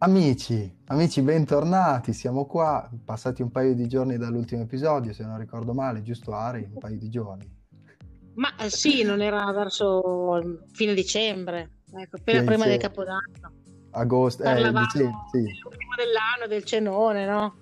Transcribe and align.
Amici, 0.00 0.72
amici, 0.86 1.22
bentornati, 1.22 2.12
siamo 2.12 2.46
qua, 2.46 2.88
passati 3.04 3.42
un 3.42 3.50
paio 3.50 3.74
di 3.74 3.88
giorni 3.88 4.16
dall'ultimo 4.16 4.62
episodio, 4.62 5.12
se 5.12 5.24
non 5.24 5.38
ricordo 5.38 5.74
male, 5.74 6.02
giusto 6.02 6.32
Ari? 6.34 6.68
Un 6.72 6.78
paio 6.78 6.96
di 6.96 7.08
giorni. 7.08 7.50
Ma 8.34 8.54
eh, 8.60 8.70
sì, 8.70 9.02
non 9.02 9.20
era 9.20 9.50
verso 9.50 10.62
fine 10.70 10.94
dicembre, 10.94 11.78
ecco, 11.92 12.14
appena 12.14 12.44
prima 12.44 12.66
del 12.66 12.78
Capodanno. 12.78 13.52
Agosto, 13.90 14.42
eh, 14.42 14.44
Parlavamo 14.44 14.86
dicembre, 14.86 15.18
sì. 15.32 15.42
dell'ultimo 15.42 15.94
dell'anno, 15.96 16.46
del 16.46 16.62
cenone, 16.62 17.26
no? 17.26 17.56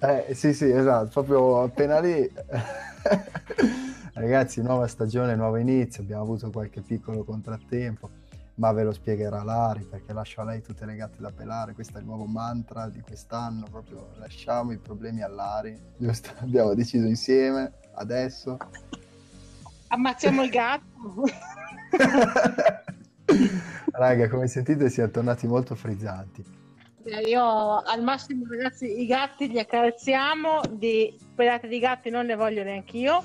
Eh, 0.00 0.34
sì, 0.34 0.52
sì, 0.52 0.70
esatto, 0.70 1.08
proprio 1.08 1.62
appena 1.62 2.00
lì. 2.00 2.30
Ragazzi, 4.12 4.60
nuova 4.60 4.86
stagione, 4.86 5.36
nuovo 5.36 5.56
inizio, 5.56 6.02
abbiamo 6.02 6.20
avuto 6.20 6.50
qualche 6.50 6.82
piccolo 6.82 7.24
contrattempo, 7.24 8.10
ma 8.58 8.72
ve 8.72 8.82
lo 8.84 8.92
spiegherà 8.92 9.42
Lari 9.42 9.84
perché 9.84 10.12
lascio 10.12 10.40
a 10.40 10.44
lei 10.44 10.62
tutte 10.62 10.84
le 10.84 10.94
gatte 10.94 11.20
da 11.20 11.30
pelare, 11.30 11.74
questo 11.74 11.96
è 11.98 12.00
il 12.00 12.06
nuovo 12.06 12.26
mantra 12.26 12.88
di 12.88 13.00
quest'anno, 13.00 13.66
proprio 13.70 14.10
lasciamo 14.18 14.72
i 14.72 14.78
problemi 14.78 15.22
a 15.22 15.28
Lari, 15.28 15.78
giusto? 15.96 16.30
Abbiamo 16.40 16.74
deciso 16.74 17.06
insieme, 17.06 17.72
adesso. 17.94 18.56
Ammazziamo 19.88 20.42
il 20.42 20.50
gatto. 20.50 21.24
Raga, 23.92 24.28
come 24.28 24.46
sentite 24.48 24.90
siamo 24.90 25.10
tornati 25.10 25.46
molto 25.46 25.74
frizzanti. 25.74 26.44
Eh, 27.04 27.20
Io 27.28 27.82
al 27.82 28.02
massimo, 28.02 28.44
ragazzi, 28.50 29.00
i 29.00 29.06
gatti 29.06 29.48
li 29.48 29.58
accarezziamo, 29.58 30.62
di 30.72 31.16
pedate 31.34 31.68
di 31.68 31.78
gatti 31.78 32.10
non 32.10 32.26
ne 32.26 32.34
voglio 32.34 32.64
neanche 32.64 32.96
io. 32.96 33.22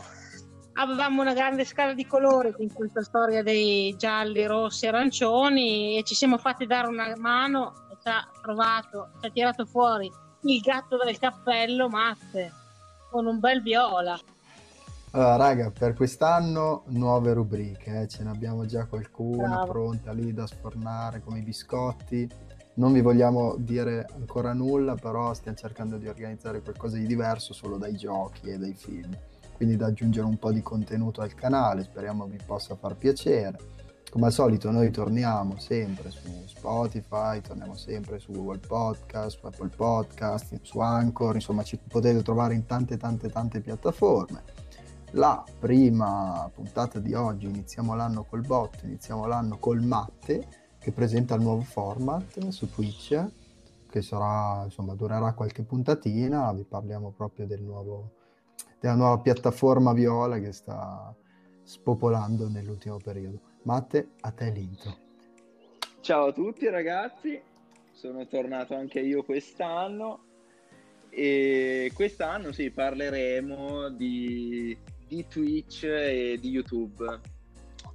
Avevamo 0.76 1.22
una 1.22 1.34
grande 1.34 1.66
scala 1.66 1.94
di 1.94 2.05
colori 2.08 2.54
in 2.58 2.73
questa 2.73 3.04
storia 3.04 3.44
dei 3.44 3.95
gialli, 3.95 4.45
rossi, 4.45 4.88
arancioni 4.88 5.98
e 5.98 6.04
ci 6.04 6.16
siamo 6.16 6.38
fatti 6.38 6.66
dare 6.66 6.88
una 6.88 7.14
mano 7.18 7.73
e 7.91 7.98
ci 8.02 8.08
ha 8.09 8.27
trovato, 8.41 9.12
ci 9.22 9.28
ha 9.28 9.30
tirato 9.30 9.66
fuori 9.66 10.12
il 10.45 10.59
gatto 10.62 10.98
del 10.98 11.17
cappello 11.20 11.88
matte 11.90 12.52
con 13.12 13.28
un 13.28 13.39
bel 13.39 13.62
viola. 13.62 14.20
Allora, 15.12 15.36
raga, 15.36 15.70
per 15.70 15.94
quest'anno 15.94 16.86
nuove 16.88 17.34
rubriche, 17.34 18.02
eh, 18.02 18.08
Ce 18.08 18.23
ne 18.23 18.31
abbiamo 18.31 18.66
già 18.66 18.88
qualcuna 18.88 19.50
Bravo. 19.50 19.72
pronta 19.72 20.12
lì 20.12 20.34
da 20.34 20.47
sfornare 20.47 21.22
come 21.22 21.38
i 21.38 21.44
biscotti. 21.44 22.28
Non 22.75 22.92
vi 22.92 23.02
vogliamo 23.02 23.53
dire 23.59 24.08
ancora 24.16 24.53
nulla, 24.53 24.95
però 24.95 25.36
stiamo 25.36 25.56
cercando 25.56 25.97
di 25.97 26.08
organizzare 26.08 26.64
qualcosa 26.64 26.97
di 26.97 27.06
diverso 27.06 27.53
solo 27.53 27.78
dai 27.78 27.95
giochi 27.95 28.50
e 28.50 28.58
dai 28.58 28.73
film. 28.73 29.16
Quindi 29.56 29.76
da 29.76 29.88
aggiungere 29.88 30.26
un 30.26 30.38
po' 30.38 30.52
di 30.52 30.62
contenuto 30.62 31.22
al 31.22 31.34
canale, 31.34 31.84
speriamo 31.84 32.26
vi 32.26 32.40
possa 32.46 32.76
far 32.76 32.96
piacere. 32.96 33.58
Come 34.09 34.28
al 34.28 34.32
solito 34.32 34.70
noi 34.70 34.92
torniamo 34.92 35.58
sempre 35.58 36.12
su 36.12 36.28
Spotify, 36.46 37.42
torniamo 37.42 37.76
sempre 37.76 38.20
su 38.20 38.31
Google 38.31 38.59
Podcast, 38.59 39.40
su 39.40 39.46
Apple 39.46 39.72
Podcast, 39.76 40.59
su 40.62 40.80
Anchor, 40.80 41.36
insomma 41.36 41.64
ci 41.64 41.80
potete 41.88 42.22
trovare 42.22 42.54
in 42.54 42.66
tante 42.66 42.98
tante 42.98 43.30
tante 43.30 43.59
piattaforme 43.59 44.62
la 45.14 45.44
prima 45.59 46.50
puntata 46.54 47.00
di 47.00 47.14
oggi, 47.14 47.48
iniziamo 47.48 47.96
l'anno 47.96 48.24
col 48.24 48.42
bot, 48.42 48.81
iniziamo 48.84 49.26
l'anno 49.26 49.58
col 49.58 49.81
Matte, 49.81 50.48
che 50.80 50.92
presenta 50.92 51.36
il 51.36 51.42
nuovo 51.42 51.62
format 51.62 52.48
su 52.48 52.70
Twitch, 52.70 53.24
che 53.90 54.02
sarà, 54.02 54.64
insomma, 54.64 54.96
durerà 54.96 55.34
qualche 55.34 55.64
puntatina, 55.64 56.52
vi 56.54 56.64
parliamo 56.64 57.12
proprio 57.12 57.46
del 57.46 57.62
nuovo, 57.62 58.12
della 58.80 58.95
nuova 58.95 59.19
piattaforma 59.19 59.94
Viola 59.94 60.39
che 60.39 60.52
sta 60.52 61.16
spopolando 61.64 62.50
nell'ultimo 62.50 62.97
periodo. 62.97 63.39
Matte, 63.64 64.09
a 64.22 64.31
te 64.31 64.52
l'intro. 64.52 64.97
Ciao 66.02 66.28
a 66.28 66.33
tutti 66.33 66.67
ragazzi, 66.67 67.41
sono 67.91 68.28
tornato 68.28 68.75
anche 68.75 69.00
io 69.00 69.23
quest'anno 69.23 70.25
e 71.09 71.91
quest'anno 71.94 72.52
sì 72.52 72.72
parleremo 72.72 73.89
di, 73.89 74.78
di 75.08 75.25
Twitch 75.28 75.84
e 75.86 76.38
di 76.41 76.50
YouTube, 76.50 77.22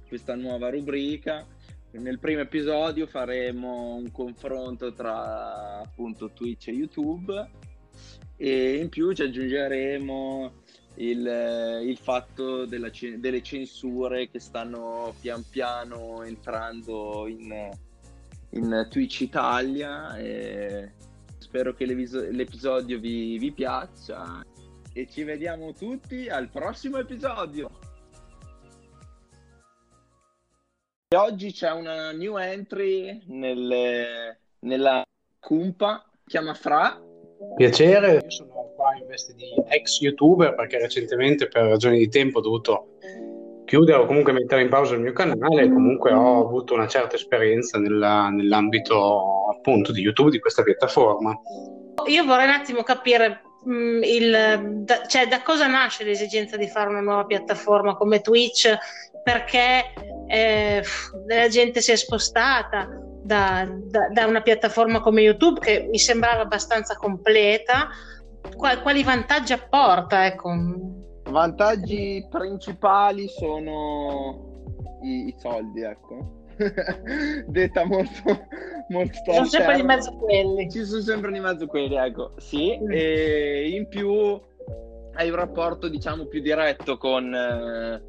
questa 0.07 0.35
nuova 0.35 0.71
rubrica. 0.71 1.45
Nel 1.91 2.19
primo 2.19 2.41
episodio 2.41 3.05
faremo 3.05 3.95
un 3.95 4.11
confronto 4.11 4.93
tra 4.93 5.79
appunto 5.79 6.31
Twitch 6.31 6.69
e 6.69 6.71
YouTube 6.71 7.49
e 8.37 8.75
in 8.77 8.89
più 8.89 9.11
ci 9.11 9.23
aggiungeremo 9.23 10.58
il, 10.99 11.81
il 11.83 11.97
fatto 11.97 12.65
della 12.65 12.89
delle 13.17 13.41
censure 13.41 14.29
che 14.29 14.39
stanno 14.39 15.13
pian 15.19 15.43
piano 15.49 16.23
entrando 16.23 17.25
in, 17.27 17.69
in 18.51 18.87
Twitch 18.89 19.21
Italia 19.21 20.17
e 20.17 20.91
spero 21.37 21.73
che 21.73 21.85
l'episodio 21.85 22.99
vi, 22.99 23.37
vi 23.37 23.51
piaccia 23.51 24.43
e 24.93 25.07
ci 25.09 25.23
vediamo 25.23 25.73
tutti 25.73 26.27
al 26.27 26.49
prossimo 26.49 26.97
episodio. 26.97 27.69
E 31.11 31.15
oggi 31.15 31.51
c'è 31.51 31.71
una 31.71 32.11
new 32.11 32.37
entry 32.37 33.23
nelle- 33.27 34.39
nella 34.59 35.03
cumpa, 35.39 36.07
si 36.11 36.19
chiama 36.27 36.53
Fra. 36.53 37.01
Piacere, 37.55 38.15
io 38.15 38.29
sono 38.29 38.58
qua 38.79 38.95
in 38.95 39.05
veste 39.07 39.33
di 39.35 39.43
ex 39.67 39.99
youtuber 39.99 40.55
perché 40.55 40.79
recentemente 40.79 41.49
per 41.49 41.63
ragioni 41.65 41.97
di 41.97 42.07
tempo 42.07 42.39
ho 42.39 42.41
dovuto 42.41 42.87
chiudere 43.65 43.99
o 43.99 44.05
comunque 44.05 44.31
mettere 44.31 44.61
in 44.61 44.69
pausa 44.69 44.95
il 44.95 45.01
mio 45.01 45.11
canale 45.11 45.67
comunque 45.69 46.13
ho 46.13 46.47
avuto 46.47 46.73
una 46.75 46.87
certa 46.87 47.17
esperienza 47.17 47.77
nella- 47.77 48.29
nell'ambito 48.29 49.47
appunto 49.51 49.91
di 49.91 50.01
YouTube, 50.01 50.31
di 50.31 50.39
questa 50.39 50.63
piattaforma. 50.63 51.37
Io 52.07 52.23
vorrei 52.23 52.45
un 52.45 52.53
attimo 52.53 52.81
capire 52.83 53.41
mh, 53.65 53.99
il, 54.03 54.59
da, 54.85 55.05
cioè, 55.05 55.27
da 55.27 55.41
cosa 55.41 55.67
nasce 55.67 56.05
l'esigenza 56.05 56.55
di 56.55 56.67
fare 56.67 56.89
una 56.89 57.01
nuova 57.01 57.25
piattaforma 57.25 57.95
come 57.95 58.21
Twitch, 58.21 58.73
perché 59.21 59.93
eh, 60.27 60.81
la 61.27 61.47
gente 61.49 61.81
si 61.81 61.91
è 61.91 61.95
spostata 61.97 62.87
da, 63.21 63.67
da- 63.69 64.07
da 64.11 64.25
una 64.25 64.41
piattaforma 64.41 65.01
come 65.01 65.21
YouTube 65.21 65.59
che 65.59 65.87
mi 65.91 65.99
sembrava 65.99 66.41
abbastanza 66.41 66.95
completa. 66.95 67.89
Qua- 68.55 68.79
quali 68.79 69.03
vantaggi 69.03 69.53
apporta? 69.53 70.25
Ecco. 70.25 70.51
Vantaggi 71.29 72.25
principali 72.29 73.27
sono 73.27 74.63
i, 75.03 75.27
i 75.27 75.35
soldi, 75.37 75.81
ecco. 75.81 76.37
Detta 77.47 77.85
molto, 77.85 78.47
molto 78.89 79.13
Sono 79.31 79.45
sempre 79.45 79.75
di 79.75 79.83
mezzo 79.83 80.11
quelli. 80.17 80.69
Ci 80.69 80.83
sono 80.83 81.01
sempre 81.01 81.31
di 81.31 81.39
mezzo 81.39 81.67
quelli, 81.67 81.95
ecco. 81.95 82.33
Sì, 82.37 82.77
Mm. 82.77 82.91
e 82.91 83.69
in 83.69 83.87
più 83.87 84.11
hai 85.13 85.29
un 85.29 85.35
rapporto, 85.35 85.87
diciamo, 85.89 86.25
più 86.25 86.41
diretto 86.41 86.97
con, 86.97 87.33
eh, 87.33 88.01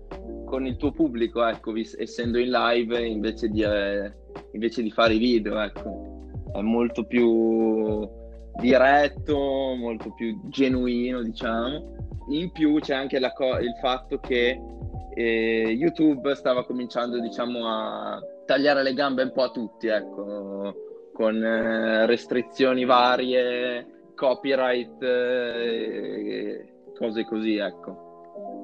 con 0.46 0.66
il 0.66 0.76
tuo 0.76 0.92
pubblico, 0.92 1.44
ecco, 1.46 1.72
vis- 1.72 1.96
essendo 1.98 2.38
in 2.38 2.50
live 2.50 3.04
invece 3.06 3.48
di, 3.48 3.62
eh, 3.62 4.12
invece 4.52 4.82
di 4.82 4.90
fare 4.90 5.14
i 5.14 5.18
video, 5.18 5.60
ecco. 5.60 6.18
È 6.52 6.60
molto 6.60 7.04
più 7.04 8.08
diretto, 8.60 9.36
molto 9.76 10.12
più 10.12 10.38
genuino, 10.44 11.22
diciamo. 11.22 11.96
In 12.28 12.52
più 12.52 12.78
c'è 12.78 12.94
anche 12.94 13.18
la 13.18 13.32
co- 13.32 13.58
il 13.58 13.74
fatto 13.80 14.18
che 14.20 14.60
eh, 15.14 15.76
YouTube 15.76 16.34
stava 16.34 16.64
cominciando, 16.64 17.18
diciamo, 17.20 17.66
a 17.66 18.20
tagliare 18.46 18.82
le 18.82 18.94
gambe 18.94 19.22
un 19.24 19.32
po' 19.32 19.42
a 19.42 19.50
tutti, 19.50 19.88
ecco, 19.88 20.74
con 21.12 21.42
eh, 21.42 22.06
restrizioni 22.06 22.84
varie, 22.84 24.12
copyright, 24.14 25.02
eh, 25.02 26.72
cose 26.96 27.24
così, 27.24 27.56
ecco. 27.56 28.08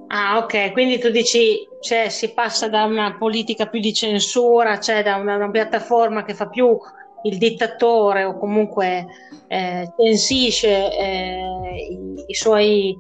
Ah, 0.09 0.39
ok, 0.39 0.73
quindi 0.73 0.99
tu 0.99 1.11
dici, 1.11 1.67
cioè, 1.81 2.09
si 2.11 2.33
passa 2.33 2.69
da 2.69 2.85
una 2.85 3.17
politica 3.19 3.67
più 3.67 3.81
di 3.81 3.93
censura, 3.93 4.79
cioè 4.79 5.03
da 5.03 5.17
una, 5.17 5.35
una 5.35 5.51
piattaforma 5.51 6.23
che 6.23 6.35
fa 6.35 6.49
più 6.49 6.79
il 7.27 7.39
dittatore 7.39 8.25
o 8.25 8.39
comunque 8.39 9.07
eh, 9.49 9.93
censisce 9.97 10.97
eh, 10.97 11.77
i, 11.91 12.25
i 12.27 12.35
suoi 12.35 12.97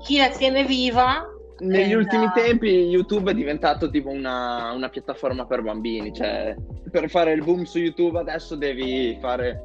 chi 0.00 0.18
la 0.18 0.28
tiene 0.28 0.64
viva. 0.64 1.24
Negli 1.60 1.90
eh, 1.90 1.96
ultimi 1.96 2.26
da- 2.26 2.32
tempi 2.32 2.68
YouTube 2.68 3.32
è 3.32 3.34
diventato 3.34 3.90
tipo 3.90 4.10
una, 4.10 4.72
una 4.72 4.88
piattaforma 4.88 5.44
per 5.44 5.62
bambini, 5.62 6.12
cioè 6.12 6.54
per 6.90 7.10
fare 7.10 7.32
il 7.32 7.42
boom 7.42 7.64
su 7.64 7.78
YouTube 7.78 8.18
adesso 8.18 8.54
devi 8.54 9.18
fare 9.20 9.60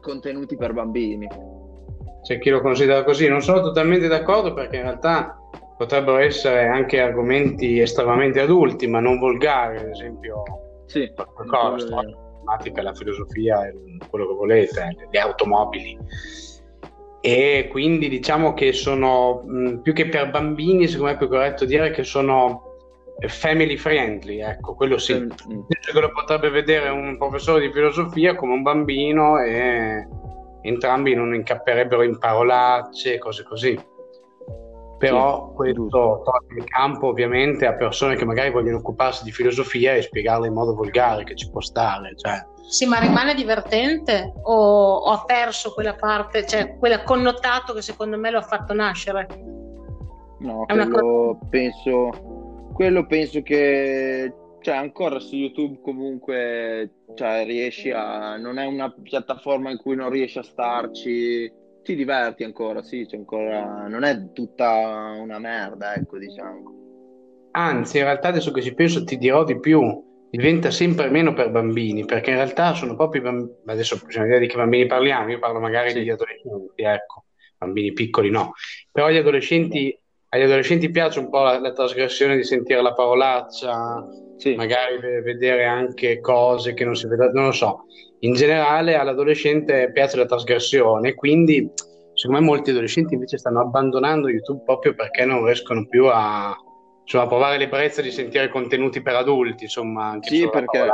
contenuti 0.00 0.56
per 0.56 0.74
bambini. 0.74 1.26
C'è 2.22 2.38
chi 2.38 2.50
lo 2.50 2.60
considera 2.60 3.04
così, 3.04 3.28
non 3.28 3.40
sono 3.42 3.60
totalmente 3.62 4.06
d'accordo 4.06 4.52
perché 4.52 4.76
in 4.76 4.82
realtà 4.82 5.38
potrebbero 5.76 6.18
essere 6.18 6.66
anche 6.66 7.00
argomenti 7.00 7.80
estremamente 7.80 8.40
adulti, 8.40 8.86
ma 8.86 9.00
non 9.00 9.18
volgari, 9.18 9.78
ad 9.78 9.88
esempio 9.88 10.42
Sì, 10.86 11.10
qualcosa, 11.14 12.02
matematica, 12.44 12.82
la 12.82 12.94
filosofia, 12.94 13.66
il- 13.66 14.06
quello 14.08 14.28
che 14.28 14.34
volete, 14.34 14.96
le 15.10 15.18
automobili. 15.18 15.98
E 17.20 17.68
quindi 17.70 18.08
diciamo 18.08 18.52
che 18.52 18.72
sono 18.72 19.42
mh, 19.46 19.76
più 19.78 19.94
che 19.94 20.08
per 20.08 20.30
bambini, 20.30 20.86
secondo 20.86 21.10
me 21.10 21.14
è 21.14 21.18
più 21.18 21.28
corretto 21.28 21.64
dire 21.64 21.90
che 21.90 22.04
sono 22.04 22.72
family 23.28 23.76
friendly, 23.76 24.40
ecco, 24.40 24.74
quello 24.74 24.98
sì. 24.98 25.14
Mm. 25.14 25.30
Che 25.30 26.00
lo 26.00 26.10
potrebbe 26.10 26.50
vedere 26.50 26.90
un 26.90 27.16
professore 27.16 27.66
di 27.66 27.72
filosofia 27.72 28.34
come 28.34 28.52
un 28.52 28.62
bambino 28.62 29.38
e 29.38 30.06
entrambi 30.62 31.14
non 31.14 31.34
incapperebbero 31.34 32.02
in 32.02 32.18
parolacce, 32.18 33.18
cose 33.18 33.42
così. 33.42 33.78
Però 34.98 35.48
sì, 35.48 35.54
questo 35.56 36.22
toglie 36.24 36.60
il 36.60 36.64
campo 36.64 37.08
ovviamente 37.08 37.66
a 37.66 37.74
persone 37.74 38.16
che 38.16 38.24
magari 38.24 38.50
vogliono 38.50 38.78
occuparsi 38.78 39.24
di 39.24 39.32
filosofia 39.32 39.94
e 39.94 40.02
spiegarla 40.02 40.46
in 40.46 40.52
modo 40.52 40.74
volgare, 40.74 41.24
che 41.24 41.34
ci 41.34 41.50
può 41.50 41.60
stare. 41.60 42.14
Cioè. 42.16 42.46
Sì, 42.68 42.86
ma 42.86 42.98
rimane 42.98 43.34
divertente 43.34 44.32
o 44.42 44.96
ho 44.96 45.24
perso 45.24 45.74
quella 45.74 45.94
parte, 45.94 46.46
cioè 46.46 46.76
quel 46.78 47.02
connotato 47.02 47.72
che 47.74 47.82
secondo 47.82 48.18
me 48.18 48.30
lo 48.30 48.38
ha 48.38 48.42
fatto 48.42 48.72
nascere? 48.72 49.26
No, 50.38 50.64
quello 50.66 50.88
cosa... 50.88 51.38
penso, 51.50 52.70
quello 52.72 53.06
penso 53.06 53.42
che 53.42 54.32
cioè 54.60 54.76
ancora 54.76 55.18
su 55.20 55.36
YouTube 55.36 55.80
comunque 55.82 56.90
cioè, 57.14 57.44
riesci 57.44 57.90
a 57.90 58.36
non 58.36 58.58
è 58.58 58.64
una 58.64 58.90
piattaforma 58.90 59.70
in 59.70 59.76
cui 59.76 59.94
non 59.94 60.08
riesci 60.08 60.38
a 60.38 60.42
starci 60.42 61.52
ti 61.84 61.94
diverti 61.94 62.42
ancora 62.42 62.82
sì 62.82 63.06
c'è 63.06 63.16
ancora 63.16 63.86
non 63.86 64.02
è 64.02 64.32
tutta 64.32 65.14
una 65.20 65.38
merda 65.38 65.94
ecco 65.94 66.18
diciamo. 66.18 66.82
Anzi 67.52 67.98
in 67.98 68.04
realtà 68.04 68.28
adesso 68.28 68.50
che 68.50 68.62
ci 68.62 68.74
penso 68.74 69.04
ti 69.04 69.16
dirò 69.16 69.44
di 69.44 69.60
più. 69.60 69.80
Diventa 70.28 70.72
sempre 70.72 71.10
meno 71.10 71.32
per 71.32 71.52
bambini 71.52 72.04
perché 72.04 72.30
in 72.30 72.36
realtà 72.36 72.74
sono 72.74 72.96
proprio 72.96 73.20
i 73.20 73.24
bambini 73.24 73.56
adesso 73.66 74.00
bisogna 74.04 74.26
dire 74.26 74.40
di 74.40 74.46
che 74.48 74.56
bambini 74.56 74.86
parliamo 74.86 75.30
io 75.30 75.38
parlo 75.38 75.60
magari 75.60 75.90
sì. 75.90 75.98
degli 75.98 76.10
adolescenti 76.10 76.82
ecco 76.82 77.26
bambini 77.58 77.92
piccoli 77.92 78.30
no. 78.30 78.52
Però 78.90 79.08
gli 79.10 79.16
adolescenti 79.16 79.96
agli 80.30 80.42
adolescenti 80.42 80.90
piace 80.90 81.20
un 81.20 81.30
po' 81.30 81.42
la, 81.42 81.60
la 81.60 81.72
trasgressione 81.72 82.34
di 82.34 82.42
sentire 82.42 82.82
la 82.82 82.92
parolaccia, 82.92 84.04
sì. 84.50 84.54
magari 84.54 84.98
vedere 85.22 85.64
anche 85.64 86.20
cose 86.20 86.74
che 86.74 86.84
non 86.84 86.94
si 86.94 87.06
vedono, 87.06 87.30
non 87.32 87.44
lo 87.46 87.52
so. 87.52 87.84
In 88.20 88.34
generale 88.34 88.96
all'adolescente 88.96 89.90
piace 89.92 90.16
la 90.16 90.26
trasgressione, 90.26 91.14
quindi 91.14 91.70
secondo 92.14 92.40
me 92.40 92.46
molti 92.46 92.70
adolescenti 92.70 93.14
invece 93.14 93.38
stanno 93.38 93.60
abbandonando 93.60 94.28
YouTube 94.28 94.62
proprio 94.64 94.94
perché 94.94 95.24
non 95.24 95.44
riescono 95.44 95.86
più 95.86 96.06
a 96.06 96.56
insomma, 97.02 97.26
provare 97.26 97.58
l'ebbrezza 97.58 98.00
di 98.00 98.10
sentire 98.10 98.48
contenuti 98.48 99.02
per 99.02 99.14
adulti, 99.16 99.64
insomma, 99.64 100.06
anche 100.06 100.28
sì, 100.28 100.48
perché 100.48 100.88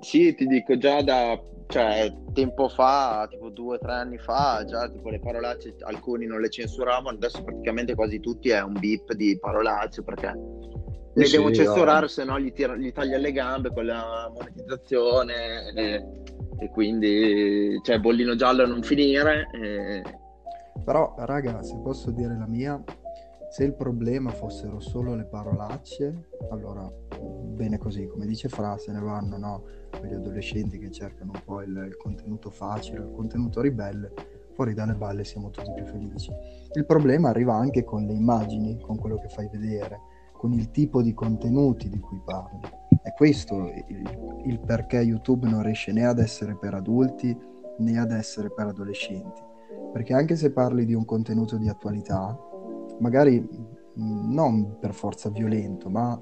sì, 0.00 0.34
ti 0.34 0.46
dico 0.46 0.76
già 0.78 1.02
da 1.02 1.38
cioè, 1.68 2.12
tempo 2.34 2.68
fa, 2.68 3.26
tipo 3.30 3.48
due 3.48 3.76
o 3.76 3.78
tre 3.78 3.92
anni 3.92 4.18
fa, 4.18 4.62
già 4.66 4.88
tipo 4.90 5.08
le 5.08 5.20
parolacce 5.20 5.74
alcuni 5.80 6.26
non 6.26 6.40
le 6.40 6.50
censuravano, 6.50 7.16
adesso 7.16 7.42
praticamente 7.42 7.94
quasi 7.94 8.20
tutti 8.20 8.50
è 8.50 8.62
un 8.62 8.74
beep 8.78 9.12
di 9.14 9.38
parolacce 9.38 10.02
perché 10.02 10.34
le 11.14 11.24
sì, 11.24 11.36
devono 11.36 11.54
censurare, 11.54 12.08
se 12.08 12.24
no 12.24 12.38
gli, 12.38 12.52
tira, 12.52 12.74
gli 12.76 12.92
taglia 12.92 13.18
le 13.18 13.32
gambe 13.32 13.72
con 13.72 13.84
la 13.84 14.30
monetizzazione 14.34 15.72
e, 15.74 16.08
e 16.58 16.70
quindi 16.70 17.78
cioè 17.82 17.98
bollino 17.98 18.34
giallo 18.34 18.62
a 18.62 18.66
non 18.66 18.82
finire. 18.82 19.48
E... 19.52 20.02
Però 20.84 21.14
raga, 21.18 21.62
se 21.62 21.78
posso 21.82 22.10
dire 22.10 22.36
la 22.36 22.46
mia, 22.46 22.82
se 23.50 23.64
il 23.64 23.74
problema 23.74 24.30
fossero 24.30 24.80
solo 24.80 25.14
le 25.14 25.24
parolacce, 25.24 26.28
allora 26.50 26.90
bene 27.20 27.76
così, 27.76 28.06
come 28.06 28.24
dice 28.24 28.48
Fra, 28.48 28.78
se 28.78 28.92
ne 28.92 29.00
vanno, 29.00 29.36
no? 29.36 29.64
Quegli 29.98 30.14
adolescenti 30.14 30.78
che 30.78 30.90
cercano 30.90 31.32
un 31.34 31.42
po' 31.44 31.60
il, 31.60 31.84
il 31.86 31.96
contenuto 31.98 32.48
facile, 32.48 33.00
il 33.00 33.12
contenuto 33.14 33.60
ribelle, 33.60 34.10
fuori 34.54 34.72
dalle 34.72 34.94
balle 34.94 35.24
siamo 35.24 35.50
tutti 35.50 35.70
più 35.74 35.84
felici. 35.84 36.32
Il 36.72 36.86
problema 36.86 37.28
arriva 37.28 37.54
anche 37.54 37.84
con 37.84 38.06
le 38.06 38.14
immagini, 38.14 38.80
con 38.80 38.96
quello 38.96 39.18
che 39.18 39.28
fai 39.28 39.48
vedere, 39.52 40.00
con 40.42 40.52
il 40.54 40.72
tipo 40.72 41.02
di 41.02 41.14
contenuti 41.14 41.88
di 41.88 42.00
cui 42.00 42.20
parli. 42.24 42.58
È 43.00 43.12
questo 43.12 43.70
il, 43.86 44.42
il 44.44 44.58
perché 44.58 44.98
YouTube 44.98 45.48
non 45.48 45.62
riesce 45.62 45.92
né 45.92 46.04
ad 46.04 46.18
essere 46.18 46.56
per 46.56 46.74
adulti 46.74 47.38
né 47.78 47.96
ad 47.96 48.10
essere 48.10 48.50
per 48.50 48.66
adolescenti. 48.66 49.40
Perché 49.92 50.14
anche 50.14 50.34
se 50.34 50.50
parli 50.50 50.84
di 50.84 50.94
un 50.94 51.04
contenuto 51.04 51.56
di 51.58 51.68
attualità, 51.68 52.36
magari 52.98 53.48
non 53.94 54.78
per 54.80 54.94
forza 54.94 55.30
violento, 55.30 55.88
ma 55.88 56.20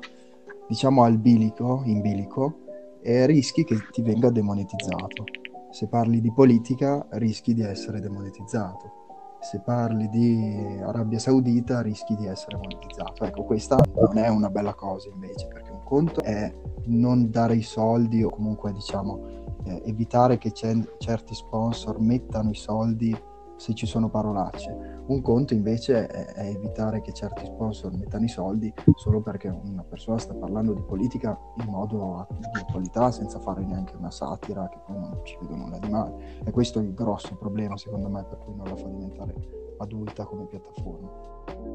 diciamo 0.68 1.02
al 1.02 1.16
bilico, 1.16 1.80
in 1.86 2.02
bilico, 2.02 2.58
e 3.00 3.24
rischi 3.24 3.64
che 3.64 3.76
ti 3.90 4.02
venga 4.02 4.28
demonetizzato. 4.28 5.24
Se 5.70 5.88
parli 5.88 6.20
di 6.20 6.30
politica, 6.30 7.06
rischi 7.12 7.54
di 7.54 7.62
essere 7.62 8.00
demonetizzato. 8.00 8.99
Se 9.40 9.60
parli 9.60 10.08
di 10.10 10.78
Arabia 10.82 11.18
Saudita, 11.18 11.80
rischi 11.80 12.14
di 12.14 12.26
essere 12.26 12.56
monetizzato. 12.56 13.24
Ecco, 13.24 13.42
questa 13.44 13.78
non 13.94 14.18
è 14.18 14.28
una 14.28 14.50
bella 14.50 14.74
cosa 14.74 15.08
invece, 15.08 15.48
perché 15.48 15.70
un 15.70 15.82
conto 15.82 16.22
è 16.22 16.52
non 16.86 17.30
dare 17.30 17.56
i 17.56 17.62
soldi 17.62 18.22
o 18.22 18.30
comunque, 18.30 18.72
diciamo, 18.72 19.38
eh, 19.64 19.82
evitare 19.86 20.38
che 20.38 20.52
c- 20.52 20.96
certi 20.98 21.34
sponsor 21.34 21.98
mettano 22.00 22.50
i 22.50 22.54
soldi 22.54 23.16
se 23.60 23.74
ci 23.74 23.84
sono 23.84 24.08
parolacce. 24.08 25.02
Un 25.08 25.20
conto 25.20 25.52
invece 25.52 26.06
è, 26.06 26.24
è, 26.32 26.46
evitare 26.46 27.02
che 27.02 27.12
certi 27.12 27.44
sponsor 27.44 27.92
mettano 27.92 28.24
i 28.24 28.28
soldi 28.28 28.72
solo 28.94 29.20
perché 29.20 29.48
una 29.48 29.82
persona 29.82 30.16
sta 30.16 30.32
parlando 30.32 30.72
di 30.72 30.80
politica 30.80 31.38
in 31.58 31.66
modo 31.66 32.26
di 32.38 32.58
attualità 32.58 33.10
senza 33.10 33.38
fare 33.38 33.62
neanche 33.62 33.96
una 33.96 34.10
satira 34.10 34.66
che 34.70 34.78
poi 34.86 34.98
non 34.98 35.20
ci 35.24 35.36
vedo 35.42 35.56
nulla 35.56 35.78
di 35.78 35.90
male. 35.90 36.40
E 36.42 36.50
questo 36.50 36.78
è 36.78 36.82
il 36.82 36.94
grosso 36.94 37.36
problema 37.36 37.76
secondo 37.76 38.08
me 38.08 38.24
per 38.24 38.38
cui 38.38 38.54
non 38.56 38.66
la 38.66 38.76
fa 38.76 38.88
diventare 38.88 39.34
adulta 39.76 40.24
come 40.24 40.46
piattaforma. 40.46 41.10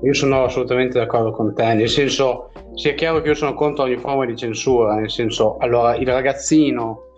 Io 0.01 0.13
sono 0.13 0.43
assolutamente 0.43 0.97
d'accordo 0.97 1.31
con 1.31 1.53
te, 1.53 1.71
nel 1.75 1.89
senso, 1.89 2.49
sia 2.73 2.95
chiaro 2.95 3.21
che 3.21 3.27
io 3.29 3.35
sono 3.35 3.53
contro 3.53 3.83
ogni 3.83 3.97
forma 3.97 4.25
di 4.25 4.35
censura, 4.35 4.95
nel 4.95 5.11
senso, 5.11 5.57
allora 5.57 5.95
il 5.95 6.07
ragazzino 6.07 7.11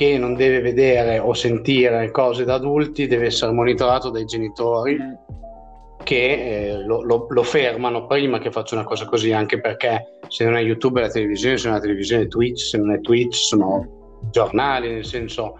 che 0.00 0.16
non 0.16 0.32
deve 0.32 0.62
vedere 0.62 1.18
o 1.18 1.34
sentire 1.34 2.10
cose 2.10 2.44
da 2.44 2.54
adulti 2.54 3.06
deve 3.06 3.26
essere 3.26 3.52
monitorato 3.52 4.08
dai 4.08 4.24
genitori 4.24 4.96
mm. 4.96 5.12
che 6.02 6.70
eh, 6.70 6.84
lo, 6.86 7.02
lo, 7.02 7.26
lo, 7.28 7.42
fermano 7.42 8.06
prima 8.06 8.38
che 8.38 8.50
faccia 8.50 8.76
una 8.76 8.84
cosa 8.84 9.04
così, 9.04 9.32
anche 9.32 9.60
perché 9.60 10.20
se 10.28 10.46
non 10.46 10.56
è 10.56 10.62
YouTube 10.62 11.00
è 11.00 11.02
la 11.02 11.10
televisione, 11.10 11.58
se 11.58 11.66
non 11.66 11.74
è 11.74 11.76
la 11.80 11.84
televisione 11.84 12.22
è 12.22 12.28
Twitch, 12.28 12.60
se 12.60 12.78
non 12.78 12.92
è 12.92 13.00
Twitch 13.02 13.34
sono 13.34 14.20
giornali, 14.30 14.90
nel 14.90 15.04
senso 15.04 15.58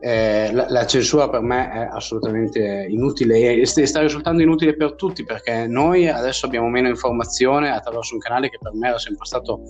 eh, 0.00 0.52
la, 0.52 0.66
la, 0.68 0.84
censura 0.84 1.30
per 1.30 1.40
me 1.40 1.70
è 1.70 1.88
assolutamente 1.90 2.86
inutile 2.90 3.54
e 3.54 3.64
sta 3.64 4.00
risultando 4.00 4.42
inutile 4.42 4.76
per 4.76 4.96
tutti 4.96 5.24
perché 5.24 5.66
noi 5.66 6.10
adesso 6.10 6.44
abbiamo 6.44 6.68
meno 6.68 6.88
informazione 6.88 7.70
attraverso 7.70 8.12
un 8.12 8.20
canale 8.20 8.50
che 8.50 8.58
per 8.60 8.74
me 8.74 8.88
era 8.88 8.98
sempre 8.98 9.24
stato 9.24 9.62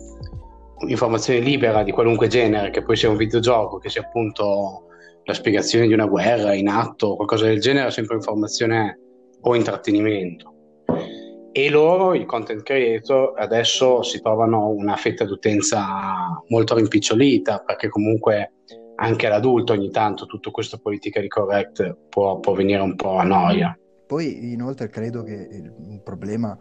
informazione 0.86 1.40
libera 1.40 1.82
di 1.82 1.92
qualunque 1.92 2.28
genere, 2.28 2.70
che 2.70 2.82
poi 2.82 2.96
sia 2.96 3.10
un 3.10 3.16
videogioco, 3.16 3.78
che 3.78 3.88
sia 3.88 4.02
appunto 4.02 4.88
la 5.24 5.34
spiegazione 5.34 5.86
di 5.86 5.92
una 5.92 6.06
guerra 6.06 6.54
in 6.54 6.68
atto 6.68 7.16
qualcosa 7.16 7.46
del 7.46 7.60
genere, 7.60 7.88
è 7.88 7.90
sempre 7.90 8.16
informazione 8.16 9.00
o 9.40 9.54
intrattenimento. 9.54 10.54
E 11.52 11.70
loro, 11.70 12.12
i 12.12 12.26
content 12.26 12.62
creator, 12.62 13.32
adesso 13.36 14.02
si 14.02 14.20
trovano 14.20 14.68
una 14.68 14.96
fetta 14.96 15.24
d'utenza 15.24 15.84
molto 16.48 16.74
rimpicciolita, 16.74 17.62
perché 17.64 17.88
comunque 17.88 18.52
anche 18.96 19.26
all'adulto 19.26 19.72
ogni 19.72 19.90
tanto 19.90 20.26
tutto 20.26 20.50
questo 20.50 20.78
politically 20.78 21.28
correct 21.28 21.96
può, 22.08 22.38
può 22.40 22.52
venire 22.52 22.82
un 22.82 22.94
po' 22.94 23.16
a 23.16 23.24
noia. 23.24 23.76
Poi 24.06 24.52
inoltre 24.52 24.88
credo 24.88 25.22
che 25.22 25.32
il 25.32 26.00
problema 26.04 26.56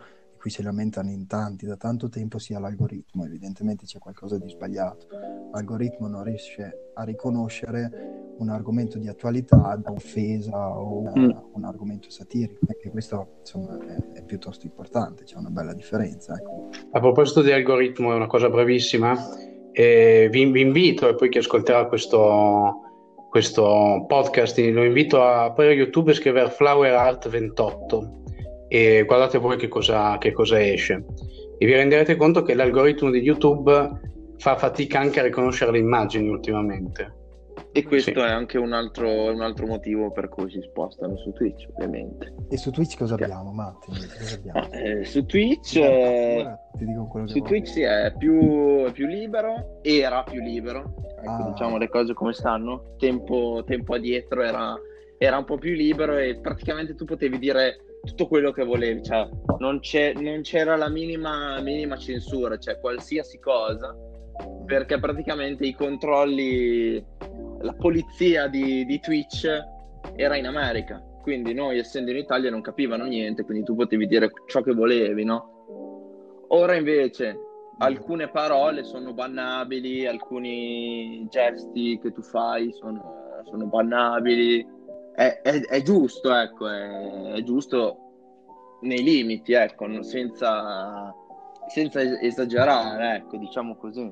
cui 0.45 0.53
si 0.53 0.61
lamentano 0.61 1.09
in 1.09 1.25
tanti 1.25 1.65
da 1.65 1.75
tanto 1.75 2.07
tempo 2.07 2.37
sia 2.37 2.59
l'algoritmo. 2.59 3.25
Evidentemente 3.25 3.85
c'è 3.85 3.97
qualcosa 3.97 4.37
di 4.37 4.47
sbagliato. 4.47 5.07
L'algoritmo 5.51 6.07
non 6.07 6.23
riesce 6.23 6.91
a 6.93 7.03
riconoscere 7.03 8.35
un 8.37 8.49
argomento 8.49 8.99
di 8.99 9.07
attualità 9.07 9.75
da 9.81 9.91
offesa 9.91 10.77
o 10.77 10.99
una, 10.99 11.13
mm. 11.17 11.31
un 11.53 11.63
argomento 11.63 12.11
satirico, 12.11 12.67
e 12.79 12.91
questo 12.91 13.37
insomma 13.39 13.75
è, 13.87 14.19
è, 14.19 14.23
piuttosto 14.23 14.67
importante, 14.67 15.23
c'è 15.23 15.37
una 15.37 15.49
bella 15.49 15.73
differenza. 15.73 16.35
Ecco. 16.35 16.69
A 16.91 16.99
proposito 16.99 17.41
di 17.41 17.51
algoritmo, 17.51 18.11
è 18.11 18.15
una 18.15 18.27
cosa 18.27 18.47
brevissima. 18.47 19.15
Eh, 19.71 20.27
vi, 20.29 20.45
vi, 20.51 20.61
invito, 20.61 21.09
e 21.09 21.15
poi 21.15 21.29
chi 21.29 21.39
ascolterà 21.39 21.87
questo, 21.87 22.81
questo 23.31 24.05
podcast, 24.07 24.59
lo 24.59 24.83
invito 24.83 25.23
a 25.23 25.45
aprire 25.45 25.73
YouTube 25.73 26.11
e 26.11 26.13
scrivere 26.13 26.51
Flower 26.51 26.93
Art 26.93 27.29
28 27.29 28.19
e 28.75 29.03
guardate 29.05 29.37
voi 29.37 29.55
che 29.55 29.69
cosa, 29.69 30.17
che 30.17 30.33
cosa 30.33 30.61
esce. 30.61 31.05
E 31.57 31.65
vi 31.65 31.71
renderete 31.71 32.17
conto 32.17 32.41
che 32.41 32.53
l'algoritmo 32.55 33.09
di 33.09 33.19
YouTube 33.19 33.71
fa 34.37 34.57
fatica 34.57 34.99
anche 34.99 35.21
a 35.21 35.23
riconoscere 35.23 35.71
le 35.71 35.77
immagini 35.77 36.27
ultimamente. 36.27 37.23
E 37.71 37.83
questo 37.83 38.11
sì. 38.11 38.19
è 38.19 38.29
anche 38.29 38.57
un 38.57 38.73
altro, 38.73 39.31
un 39.31 39.39
altro, 39.41 39.65
motivo 39.65 40.11
per 40.11 40.27
cui 40.27 40.49
si 40.49 40.59
spostano 40.61 41.15
su 41.17 41.31
Twitch, 41.31 41.67
ovviamente. 41.73 42.33
E 42.49 42.57
su 42.57 42.69
Twitch 42.71 42.97
cosa 42.97 43.13
abbiamo, 43.13 43.53
Matti? 43.53 43.91
Cosa 43.91 44.35
abbiamo? 44.35 44.67
Eh, 44.75 45.05
su 45.05 45.25
Twitch, 45.25 45.77
eh, 45.77 46.57
su 47.25 47.39
Twitch 47.39 47.67
sì, 47.67 47.81
è 47.81 48.13
più, 48.17 48.91
più, 48.91 49.07
libero, 49.07 49.79
era 49.83 50.23
più 50.23 50.41
libero, 50.41 50.95
ecco, 51.17 51.29
ah. 51.29 51.49
diciamo 51.51 51.77
le 51.77 51.87
cose 51.87 52.13
come 52.13 52.33
stanno. 52.33 52.95
Tempo, 52.97 53.63
tempo 53.65 53.93
addietro 53.93 54.41
era, 54.41 54.75
era 55.17 55.37
un 55.37 55.45
po' 55.45 55.57
più 55.57 55.73
libero 55.73 56.17
e 56.17 56.39
praticamente 56.41 56.93
tu 56.95 57.05
potevi 57.05 57.39
dire 57.39 57.79
tutto 58.05 58.27
quello 58.27 58.51
che 58.51 58.63
volevi, 58.63 59.03
cioè 59.03 59.27
non, 59.59 59.79
non 60.21 60.41
c'era 60.41 60.75
la 60.75 60.89
minima, 60.89 61.59
minima 61.61 61.97
censura, 61.97 62.57
cioè 62.57 62.79
qualsiasi 62.79 63.39
cosa, 63.39 63.95
perché 64.65 64.99
praticamente 64.99 65.65
i 65.65 65.73
controlli, 65.73 67.03
la 67.59 67.73
polizia 67.73 68.47
di, 68.47 68.85
di 68.85 68.99
Twitch 68.99 69.47
era 70.15 70.37
in 70.37 70.45
America, 70.45 71.03
quindi 71.21 71.53
noi 71.53 71.79
essendo 71.79 72.11
in 72.11 72.17
Italia 72.17 72.49
non 72.49 72.61
capivano 72.61 73.05
niente, 73.05 73.43
quindi 73.43 73.65
tu 73.65 73.75
potevi 73.75 74.07
dire 74.07 74.31
ciò 74.47 74.61
che 74.61 74.73
volevi, 74.73 75.23
no? 75.23 76.45
Ora 76.49 76.75
invece 76.75 77.37
alcune 77.79 78.29
parole 78.29 78.83
sono 78.83 79.13
bannabili, 79.13 80.05
alcuni 80.05 81.27
gesti 81.29 81.99
che 81.99 82.11
tu 82.11 82.21
fai 82.21 82.71
sono, 82.73 83.41
sono 83.45 83.65
bannabili. 83.65 84.74
È, 85.15 85.41
è, 85.41 85.61
è, 85.61 85.81
giusto, 85.81 86.33
ecco, 86.33 86.67
è, 86.67 87.33
è, 87.33 87.43
giusto 87.43 87.97
nei 88.81 89.01
limiti, 89.01 89.53
ecco, 89.53 90.03
senza, 90.03 91.13
senza 91.67 92.01
esagerare, 92.21 93.15
ecco, 93.15 93.37
diciamo 93.37 93.77
così. 93.77 94.11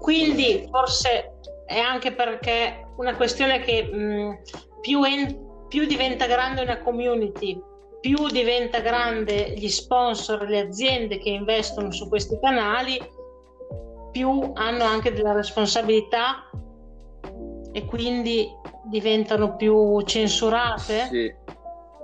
Quindi 0.00 0.66
forse 0.70 1.38
è 1.66 1.78
anche 1.78 2.12
perché 2.12 2.88
una 2.96 3.14
questione 3.14 3.60
che 3.60 3.84
mh, 3.84 4.40
più, 4.80 5.04
en- 5.04 5.66
più 5.68 5.84
diventa 5.84 6.26
grande 6.26 6.62
una 6.62 6.80
community, 6.80 7.60
più 8.00 8.26
diventa 8.28 8.80
grande 8.80 9.52
gli 9.54 9.68
sponsor, 9.68 10.48
le 10.48 10.60
aziende 10.60 11.18
che 11.18 11.28
investono 11.28 11.92
su 11.92 12.08
questi 12.08 12.38
canali, 12.40 12.98
più 14.10 14.50
hanno 14.54 14.84
anche 14.84 15.12
della 15.12 15.32
responsabilità 15.32 16.50
e 17.72 17.84
quindi 17.84 18.48
diventano 18.84 19.56
più 19.56 20.00
censurate? 20.02 21.06
Sì, 21.06 21.34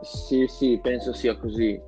sì, 0.02 0.46
sì 0.46 0.78
penso 0.82 1.12
sia 1.12 1.36
così. 1.36 1.80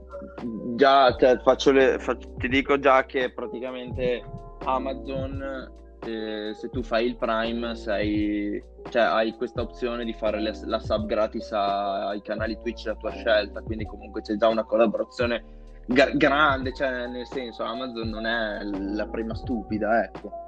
Già, 0.75 1.15
cioè, 1.17 1.39
le, 1.73 1.99
faccio, 1.99 2.35
ti 2.37 2.49
dico 2.49 2.79
già 2.79 3.05
che 3.05 3.33
praticamente 3.33 4.23
Amazon 4.65 5.77
eh, 6.05 6.53
se 6.55 6.69
tu 6.71 6.83
fai 6.83 7.07
il 7.07 7.17
Prime 7.17 7.75
sei, 7.75 8.63
cioè, 8.91 9.03
hai 9.03 9.33
questa 9.37 9.63
opzione 9.63 10.05
di 10.05 10.13
fare 10.13 10.41
le, 10.41 10.53
la 10.65 10.79
sub 10.79 11.07
gratis 11.07 11.51
a, 11.53 12.09
ai 12.09 12.23
canali 12.23 12.59
Twitch 12.59 12.87
a 12.87 12.95
tua 12.95 13.11
scelta, 13.11 13.61
quindi 13.63 13.85
comunque 13.85 14.23
c'è 14.23 14.37
già 14.37 14.49
una 14.49 14.65
collaborazione 14.65 15.45
ga- 15.87 16.11
grande, 16.11 16.73
cioè 16.73 17.07
nel 17.07 17.27
senso 17.27 17.63
Amazon 17.63 18.09
non 18.09 18.27
è 18.27 18.63
la 18.63 19.07
prima 19.07 19.35
stupida, 19.35 20.05
ecco. 20.05 20.47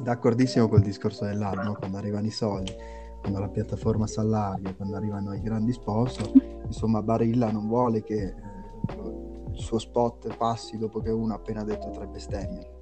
D'accordissimo 0.00 0.68
col 0.68 0.80
discorso 0.80 1.24
dell'anno, 1.24 1.74
quando 1.74 1.96
arrivano 1.96 2.26
i 2.26 2.30
soldi, 2.30 2.74
quando 3.20 3.38
la 3.38 3.48
piattaforma 3.48 4.06
si 4.06 4.18
allarga, 4.18 4.74
quando 4.74 4.96
arrivano 4.96 5.32
i 5.34 5.40
grandi 5.40 5.72
sponsor, 5.72 6.30
insomma 6.66 7.02
Barilla 7.02 7.50
non 7.50 7.68
vuole 7.68 8.02
che 8.02 8.22
eh, 8.22 8.34
il 9.52 9.60
suo 9.60 9.78
spot 9.78 10.36
passi 10.36 10.76
dopo 10.78 11.00
che 11.00 11.10
uno 11.10 11.32
ha 11.32 11.36
appena 11.36 11.62
detto 11.62 11.90
tre 11.90 12.06
bestemmie 12.06 12.74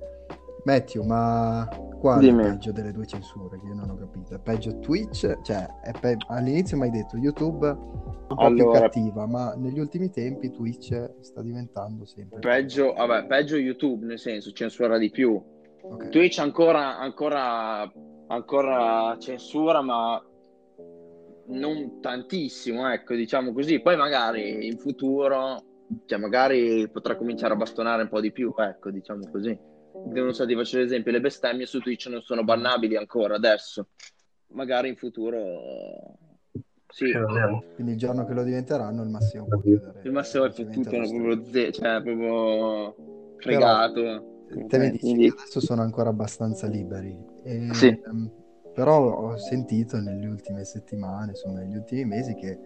Matthew, 0.64 1.02
ma 1.02 1.68
qual 1.98 2.22
è 2.22 2.28
il 2.28 2.36
peggio 2.36 2.72
delle 2.72 2.92
due 2.92 3.06
censure 3.06 3.58
che 3.58 3.66
io 3.66 3.74
non 3.74 3.90
ho 3.90 3.96
capito? 3.96 4.34
È 4.34 4.38
peggio 4.38 4.78
Twitch? 4.78 5.40
Cioè, 5.42 5.66
pe- 6.00 6.16
all'inizio 6.28 6.76
mi 6.76 6.84
hai 6.84 6.90
detto 6.90 7.16
YouTube 7.16 7.66
un 7.68 8.26
po' 8.28 8.34
allora, 8.36 8.70
più 8.70 8.80
cattiva, 8.80 9.26
ma 9.26 9.54
negli 9.54 9.80
ultimi 9.80 10.10
tempi 10.10 10.50
Twitch 10.50 11.14
sta 11.20 11.42
diventando 11.42 12.04
sempre 12.04 12.38
peggio. 12.38 12.92
Vabbè, 12.92 13.26
peggio 13.26 13.56
YouTube, 13.56 14.06
nel 14.06 14.18
senso, 14.18 14.52
censura 14.52 14.98
di 14.98 15.10
più. 15.10 15.42
Okay. 15.82 16.10
Twitch 16.10 16.38
ancora, 16.38 16.98
ancora, 16.98 17.90
ancora 18.28 19.16
censura, 19.18 19.82
ma 19.82 20.22
non 21.46 22.00
tantissimo, 22.00 22.90
ecco, 22.90 23.14
diciamo 23.14 23.52
così. 23.52 23.80
Poi 23.80 23.96
magari 23.96 24.66
in 24.66 24.78
futuro, 24.78 25.62
cioè 26.06 26.18
magari 26.18 26.88
potrà 26.90 27.16
cominciare 27.16 27.54
a 27.54 27.56
bastonare 27.56 28.02
un 28.02 28.08
po' 28.08 28.20
di 28.20 28.32
più, 28.32 28.54
ecco, 28.56 28.90
diciamo 28.90 29.28
così 29.30 29.70
non 30.04 30.32
so, 30.34 30.46
ti 30.46 30.54
faccio 30.54 30.78
l'esempio, 30.78 31.12
le 31.12 31.20
bestemmie 31.20 31.66
su 31.66 31.78
Twitch 31.80 32.06
non 32.08 32.22
sono 32.22 32.44
bannabili 32.44 32.96
ancora 32.96 33.34
adesso, 33.34 33.88
magari 34.48 34.88
in 34.88 34.96
futuro 34.96 36.18
sì. 36.88 37.12
Quindi 37.74 37.92
il 37.92 37.98
giorno 37.98 38.26
che 38.26 38.34
lo 38.34 38.42
diventeranno 38.42 39.02
il 39.02 39.08
massimo 39.08 39.46
può 39.46 39.60
chiudere. 39.60 40.00
Il 40.02 40.12
massimo 40.12 40.44
è 40.44 40.50
fottuto, 40.50 40.90
proprio, 40.90 41.44
ze- 41.44 41.72
cioè, 41.72 42.02
proprio 42.02 42.94
fregato. 43.38 44.02
Però, 44.02 44.31
te 44.66 44.78
mi 44.78 44.90
dici 44.90 45.04
Quindi... 45.04 45.26
adesso 45.28 45.60
sono 45.60 45.82
ancora 45.82 46.10
abbastanza 46.10 46.66
liberi. 46.66 47.18
E, 47.42 47.68
sì. 47.72 47.88
Ehm, 47.88 48.30
però 48.74 49.14
ho 49.14 49.36
sentito 49.36 50.00
nelle 50.00 50.26
ultime 50.26 50.64
settimane, 50.64 51.30
insomma 51.30 51.60
negli 51.60 51.76
ultimi 51.76 52.04
mesi 52.04 52.34
che 52.34 52.58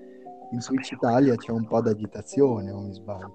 in 0.53 0.61
Twitch 0.61 0.93
Italia 0.93 1.35
c'è 1.35 1.51
un 1.51 1.67
po' 1.67 1.81
d'agitazione, 1.81 2.71
o 2.71 2.81
mi 2.81 2.93
sbaglio 2.93 3.33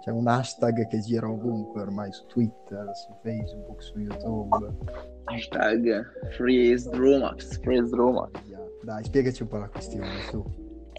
c'è 0.00 0.10
un 0.10 0.26
hashtag 0.26 0.86
che 0.88 0.98
gira 1.00 1.28
ovunque 1.28 1.82
ormai 1.82 2.10
su 2.10 2.24
Twitter, 2.26 2.90
su 2.94 3.14
Facebook, 3.22 3.82
su 3.82 3.98
YouTube. 3.98 4.74
Hashtag 5.24 6.30
Freeze 6.36 6.88
Drumax. 6.88 7.60
Dai, 8.82 9.04
spiegaci 9.04 9.42
un 9.42 9.48
po' 9.48 9.58
la 9.58 9.68
questione, 9.68 10.20
su. 10.30 10.42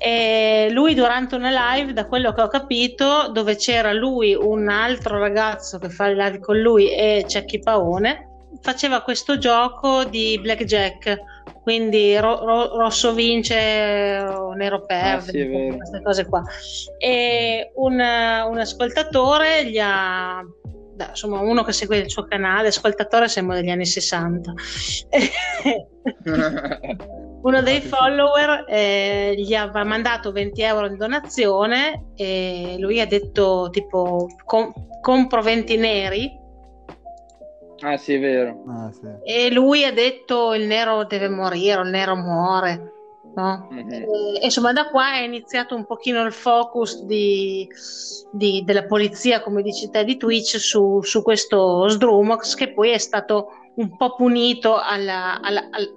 E 0.04 0.70
lui 0.72 0.96
durante 0.96 1.36
una 1.36 1.76
live, 1.76 1.94
da 1.94 2.08
quello 2.08 2.34
che 2.34 2.42
ho 2.42 2.48
capito, 2.48 3.30
dove 3.32 3.56
c'era 3.56 3.94
lui, 3.94 4.34
un 4.34 4.68
altro 4.68 5.20
ragazzo 5.20 5.78
che 5.78 5.90
fa 5.90 6.08
il 6.08 6.18
live 6.18 6.40
con 6.40 6.60
lui 6.60 6.92
e 6.92 7.24
Cecchi 7.28 7.60
Paone, 7.60 8.30
faceva 8.62 9.02
questo 9.02 9.38
gioco 9.38 10.04
di 10.06 10.40
blackjack. 10.42 11.20
Quindi 11.62 12.18
ro- 12.18 12.44
ro- 12.44 12.78
rosso 12.80 13.14
vince 13.14 13.54
nero 14.56 14.84
perde 14.88 15.30
ah, 15.30 15.70
sì, 15.70 15.76
queste 15.78 16.02
cose 16.02 16.26
qua. 16.26 16.42
E 16.98 17.72
un, 17.76 17.94
un 17.94 18.58
ascoltatore 18.58 19.70
gli 19.70 19.78
ha 19.80 20.44
insomma 21.10 21.40
uno 21.42 21.64
che 21.64 21.74
segue 21.74 21.98
il 21.98 22.10
suo 22.10 22.26
canale 22.26 22.68
ascoltatore 22.68 23.28
siamo 23.28 23.54
degli 23.56 23.70
anni 23.72 23.88
60 23.88 24.54
uno 27.42 27.62
dei 27.62 27.82
follower 27.82 28.66
eh, 28.68 29.34
gli 29.38 29.54
aveva 29.54 29.84
mandato 29.84 30.32
20 30.32 30.62
euro 30.62 30.86
in 30.88 30.98
donazione 30.98 32.12
e 32.16 32.76
lui 32.80 33.00
ha 33.00 33.08
detto 33.08 33.70
tipo 33.72 34.28
com- 34.46 34.74
compro 35.02 35.42
20 35.42 35.78
neri 35.78 36.40
Ah 37.82 37.98
sì, 37.98 38.14
è 38.14 38.20
vero. 38.20 38.64
Ah, 38.68 38.92
sì. 38.92 39.08
E 39.24 39.52
lui 39.52 39.84
ha 39.84 39.92
detto 39.92 40.54
il 40.54 40.68
nero 40.68 41.04
deve 41.06 41.30
morire, 41.30 41.82
il 41.82 41.90
nero 41.90 42.16
muore. 42.16 42.94
No? 43.36 43.70
Mm-hmm. 43.72 43.90
E, 43.90 44.06
insomma, 44.44 44.74
da 44.74 44.90
qua 44.90 45.14
è 45.14 45.22
iniziato 45.22 45.76
un 45.76 45.86
pochino 45.86 46.22
il 46.24 46.34
focus 46.34 47.04
di, 47.04 47.68
di, 48.32 48.64
della 48.66 48.86
polizia, 48.86 49.42
come 49.42 49.62
dici 49.62 49.90
te, 49.90 50.04
di 50.04 50.18
Twitch 50.18 50.60
su, 50.60 51.02
su 51.02 51.24
questo 51.24 51.88
Sdrumox 51.88 52.56
che 52.56 52.74
poi 52.74 52.92
è 52.92 52.98
stato 52.98 53.48
un 53.76 53.96
po' 53.96 54.16
punito 54.16 54.78
alla, 54.78 55.40
alla, 55.42 55.68
alla, 55.72 55.88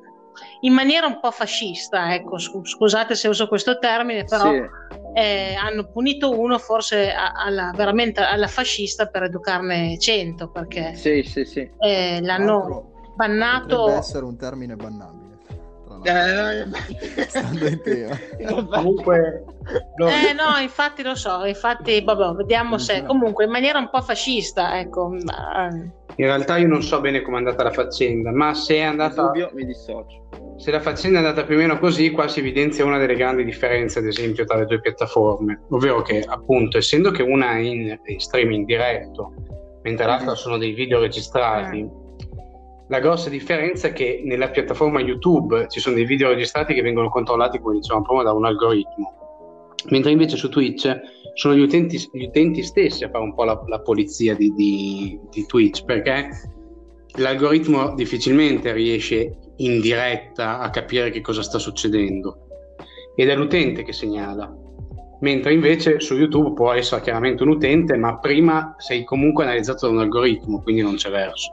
in 0.64 0.72
maniera 0.72 1.06
un 1.06 1.20
po' 1.20 1.30
fascista, 1.30 2.14
ecco, 2.14 2.38
scusate 2.38 3.14
se 3.14 3.28
uso 3.28 3.48
questo 3.48 3.78
termine, 3.78 4.24
però 4.24 4.50
sì. 4.50 4.62
eh, 5.14 5.54
hanno 5.54 5.84
punito 5.84 6.38
uno 6.38 6.58
forse 6.58 7.12
alla, 7.12 7.70
veramente 7.74 8.20
alla 8.22 8.46
fascista 8.46 9.06
per 9.06 9.24
educarne 9.24 9.98
100, 9.98 10.48
perché 10.48 10.94
sì, 10.94 11.22
sì, 11.22 11.44
sì. 11.44 11.70
Eh, 11.78 12.20
l'hanno 12.22 12.92
bannato... 13.14 13.76
Potrebbe 13.76 13.98
essere 13.98 14.24
un 14.24 14.36
termine 14.38 14.74
bannabile. 14.74 15.22
Eh. 16.04 16.66
Comunque, 18.70 19.44
no. 19.96 20.08
Eh, 20.08 20.32
no, 20.34 20.60
infatti 20.60 21.02
lo 21.02 21.14
so, 21.14 21.44
infatti, 21.44 22.02
vabbè, 22.02 22.32
vediamo 22.36 22.76
se 22.78 23.04
comunque 23.04 23.44
in 23.44 23.50
maniera 23.50 23.78
un 23.78 23.88
po' 23.90 24.02
fascista, 24.02 24.78
ecco. 24.78 25.14
In 25.14 26.26
realtà 26.26 26.58
io 26.58 26.68
non 26.68 26.82
so 26.82 27.00
bene 27.00 27.22
com'è 27.22 27.36
andata 27.36 27.62
la 27.62 27.70
faccenda, 27.70 28.30
ma 28.32 28.54
se 28.54 28.76
è 28.76 28.82
andata... 28.82 29.22
Dubbio, 29.22 29.50
mi 29.54 29.64
dissocio. 29.64 30.28
Se 30.56 30.70
la 30.70 30.80
faccenda 30.80 31.18
è 31.18 31.22
andata 31.22 31.44
più 31.44 31.56
o 31.56 31.58
meno 31.58 31.78
così, 31.78 32.10
qua 32.10 32.28
si 32.28 32.38
evidenzia 32.38 32.84
una 32.84 32.98
delle 32.98 33.16
grandi 33.16 33.44
differenze, 33.44 33.98
ad 33.98 34.06
esempio, 34.06 34.44
tra 34.44 34.56
le 34.58 34.66
due 34.66 34.80
piattaforme, 34.80 35.62
ovvero 35.70 36.02
che, 36.02 36.20
appunto, 36.20 36.78
essendo 36.78 37.10
che 37.10 37.22
una 37.22 37.56
è 37.56 37.58
in, 37.58 37.98
in 38.04 38.20
streaming 38.20 38.64
diretto, 38.64 39.34
mentre 39.82 40.06
l'altra 40.06 40.28
mm-hmm. 40.28 40.36
sono 40.36 40.56
dei 40.56 40.72
video 40.72 41.00
registrati, 41.00 41.82
mm. 41.82 41.88
la 42.88 43.00
grossa 43.00 43.28
differenza 43.28 43.88
è 43.88 43.92
che 43.92 44.22
nella 44.24 44.48
piattaforma 44.48 45.00
YouTube 45.00 45.66
ci 45.68 45.80
sono 45.80 45.96
dei 45.96 46.04
video 46.04 46.28
registrati 46.28 46.72
che 46.72 46.82
vengono 46.82 47.08
controllati, 47.08 47.58
come 47.58 47.76
dicevamo 47.76 48.04
prima, 48.04 48.22
da 48.22 48.32
un 48.32 48.44
algoritmo, 48.44 49.74
mentre 49.90 50.12
invece 50.12 50.36
su 50.36 50.48
Twitch 50.48 50.88
sono 51.34 51.54
gli 51.54 51.60
utenti, 51.60 51.98
gli 52.12 52.24
utenti 52.24 52.62
stessi 52.62 53.02
a 53.02 53.10
fare 53.10 53.24
un 53.24 53.34
po' 53.34 53.42
la, 53.42 53.60
la 53.66 53.80
polizia 53.80 54.36
di, 54.36 54.52
di, 54.54 55.18
di 55.30 55.46
Twitch, 55.46 55.84
perché 55.84 56.28
l'algoritmo 57.16 57.92
difficilmente 57.94 58.72
riesce 58.72 59.38
in 59.56 59.80
diretta 59.80 60.58
a 60.58 60.70
capire 60.70 61.10
che 61.10 61.20
cosa 61.20 61.42
sta 61.42 61.58
succedendo 61.58 62.46
ed 63.14 63.28
è 63.28 63.36
l'utente 63.36 63.82
che 63.82 63.92
segnala 63.92 64.52
mentre 65.20 65.52
invece 65.52 66.00
su 66.00 66.16
YouTube 66.16 66.54
può 66.54 66.72
essere 66.72 67.00
chiaramente 67.00 67.42
un 67.42 67.50
utente 67.50 67.96
ma 67.96 68.18
prima 68.18 68.74
sei 68.78 69.04
comunque 69.04 69.44
analizzato 69.44 69.86
da 69.86 69.92
un 69.92 70.00
algoritmo 70.00 70.62
quindi 70.62 70.82
non 70.82 70.96
c'è 70.96 71.10
verso 71.10 71.52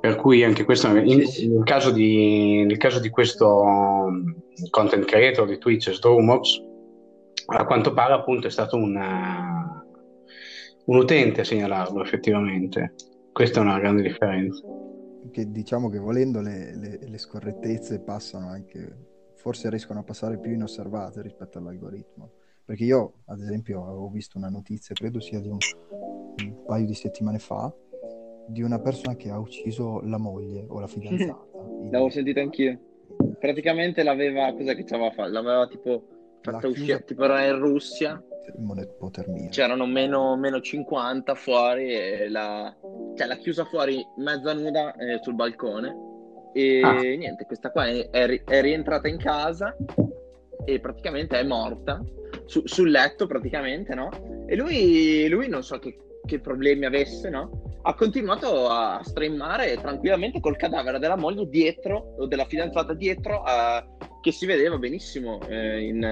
per 0.00 0.16
cui 0.16 0.44
anche 0.44 0.64
questo 0.64 0.88
in, 0.88 1.24
nel, 1.24 1.64
caso 1.64 1.90
di, 1.90 2.64
nel 2.64 2.76
caso 2.76 3.00
di 3.00 3.10
questo 3.10 3.64
content 4.70 5.04
creator 5.04 5.46
di 5.46 5.58
Twitch 5.58 5.92
Stromobs 5.92 6.66
a 7.46 7.64
quanto 7.64 7.92
pare 7.92 8.12
appunto 8.12 8.46
è 8.46 8.50
stato 8.50 8.76
una, 8.76 9.84
un 10.84 10.96
utente 10.96 11.40
a 11.40 11.44
segnalarlo 11.44 12.02
effettivamente. 12.02 12.94
Questa 13.32 13.60
è 13.60 13.62
una 13.62 13.78
grande 13.78 14.02
differenza. 14.02 14.62
Che 15.30 15.50
diciamo 15.50 15.88
che 15.88 15.98
volendo 15.98 16.40
le, 16.40 16.76
le, 16.76 16.98
le 17.00 17.18
scorrettezze 17.18 18.00
passano 18.00 18.48
anche, 18.48 19.32
forse 19.34 19.70
riescono 19.70 20.00
a 20.00 20.02
passare 20.02 20.38
più 20.38 20.52
inosservate 20.52 21.22
rispetto 21.22 21.58
all'algoritmo. 21.58 22.32
Perché 22.64 22.84
io, 22.84 23.20
ad 23.26 23.40
esempio, 23.40 23.84
avevo 23.86 24.08
visto 24.08 24.36
una 24.36 24.48
notizia, 24.48 24.94
credo 24.94 25.20
sia 25.20 25.40
di 25.40 25.48
un, 25.48 25.56
un 26.42 26.64
paio 26.66 26.84
di 26.84 26.94
settimane 26.94 27.38
fa, 27.38 27.72
di 28.46 28.62
una 28.62 28.78
persona 28.78 29.16
che 29.16 29.30
ha 29.30 29.38
ucciso 29.38 30.00
la 30.00 30.18
moglie 30.18 30.64
o 30.68 30.78
la 30.80 30.86
fidanzata. 30.88 31.46
L'avevo 31.84 32.10
sentita 32.10 32.40
anch'io. 32.40 32.78
Praticamente 33.38 34.02
l'aveva, 34.02 34.52
cosa 34.52 34.74
che 34.74 34.84
ci 34.84 34.92
aveva 34.92 35.10
fatto? 35.10 35.30
L'aveva 35.30 35.66
tipo 35.66 36.17
fatta 36.40 36.66
uscire, 36.68 37.04
tipo 37.04 37.24
era 37.24 37.44
in 37.44 37.58
Russia. 37.58 38.22
C'erano 39.50 39.86
meno, 39.86 40.36
meno 40.36 40.60
50 40.60 41.34
fuori 41.34 41.92
e 41.92 42.28
la, 42.28 42.74
cioè, 43.14 43.26
l'ha 43.26 43.36
chiusa 43.36 43.64
fuori 43.64 44.04
mezza 44.16 44.54
nuda 44.54 44.94
eh, 44.94 45.18
sul 45.22 45.34
balcone. 45.34 46.06
E 46.54 46.80
ah. 46.82 46.92
niente, 47.00 47.44
questa 47.44 47.70
qua 47.70 47.86
è, 47.86 48.08
è, 48.10 48.42
è, 48.44 48.60
rientrata 48.62 49.06
in 49.06 49.18
casa 49.18 49.76
e 50.64 50.80
praticamente 50.80 51.38
è 51.38 51.44
morta 51.44 52.02
su, 52.48 52.62
sul 52.64 52.90
letto 52.90 53.26
praticamente, 53.26 53.94
no? 53.94 54.08
E 54.46 54.56
lui, 54.56 55.28
lui 55.28 55.48
non 55.48 55.62
so 55.62 55.78
che, 55.78 55.98
che 56.24 56.40
problemi 56.40 56.86
avesse, 56.86 57.28
no? 57.28 57.66
ha 57.82 57.94
continuato 57.94 58.68
a 58.68 59.00
streamare 59.02 59.76
tranquillamente 59.80 60.40
col 60.40 60.56
cadavere 60.56 60.98
della 60.98 61.16
moglie 61.16 61.48
dietro, 61.48 62.14
o 62.18 62.26
della 62.26 62.46
fidanzata 62.46 62.94
dietro, 62.94 63.42
uh, 63.42 64.20
che 64.20 64.32
si 64.32 64.46
vedeva 64.46 64.78
benissimo 64.78 65.40
eh, 65.46 65.84
in, 65.84 66.02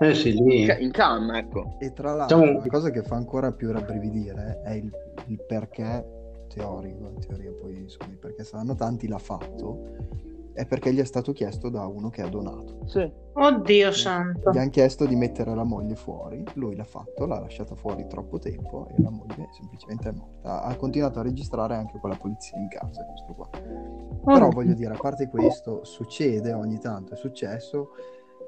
eh 0.00 0.14
sì, 0.14 0.36
in, 0.36 0.76
in, 0.80 0.90
cam, 0.92 1.34
ecco. 1.34 1.76
E 1.80 1.92
tra 1.92 2.14
l'altro, 2.14 2.38
diciamo... 2.38 2.60
la 2.60 2.66
cosa 2.68 2.90
che 2.90 3.02
fa 3.02 3.16
ancora 3.16 3.52
più 3.52 3.70
rabbrividire 3.72 4.62
è 4.64 4.72
il, 4.72 4.90
il 5.26 5.44
perché 5.46 6.46
teorico, 6.48 7.12
in 7.14 7.26
teoria 7.26 7.52
poi 7.52 7.76
insomma, 7.76 8.14
perché 8.18 8.44
saranno 8.44 8.74
tanti 8.74 9.06
l'ha 9.06 9.18
fatto 9.18 10.26
è 10.52 10.66
perché 10.66 10.92
gli 10.92 10.98
è 10.98 11.04
stato 11.04 11.32
chiesto 11.32 11.68
da 11.68 11.86
uno 11.86 12.10
che 12.10 12.22
ha 12.22 12.28
donato. 12.28 12.80
Sì. 12.86 13.26
Oddio 13.32 13.92
santo. 13.92 14.50
Gli 14.50 14.58
hanno 14.58 14.70
chiesto 14.70 15.06
di 15.06 15.14
mettere 15.14 15.54
la 15.54 15.62
moglie 15.62 15.94
fuori, 15.94 16.42
lui 16.54 16.74
l'ha 16.74 16.84
fatto, 16.84 17.24
l'ha 17.24 17.38
lasciata 17.38 17.76
fuori 17.76 18.06
troppo 18.08 18.38
tempo 18.38 18.88
e 18.88 19.00
la 19.00 19.10
moglie 19.10 19.48
semplicemente 19.52 20.08
è 20.08 20.12
morta. 20.12 20.62
Ha 20.62 20.74
continuato 20.74 21.20
a 21.20 21.22
registrare 21.22 21.76
anche 21.76 21.98
con 22.00 22.10
la 22.10 22.16
polizia 22.16 22.58
in 22.58 22.66
casa 22.68 23.04
questo 23.04 23.34
qua. 23.34 23.48
Oh. 23.52 24.32
Però 24.32 24.48
voglio 24.48 24.74
dire, 24.74 24.94
a 24.94 24.98
parte 24.98 25.28
questo, 25.28 25.84
succede 25.84 26.52
ogni 26.52 26.80
tanto, 26.80 27.14
è 27.14 27.16
successo 27.16 27.90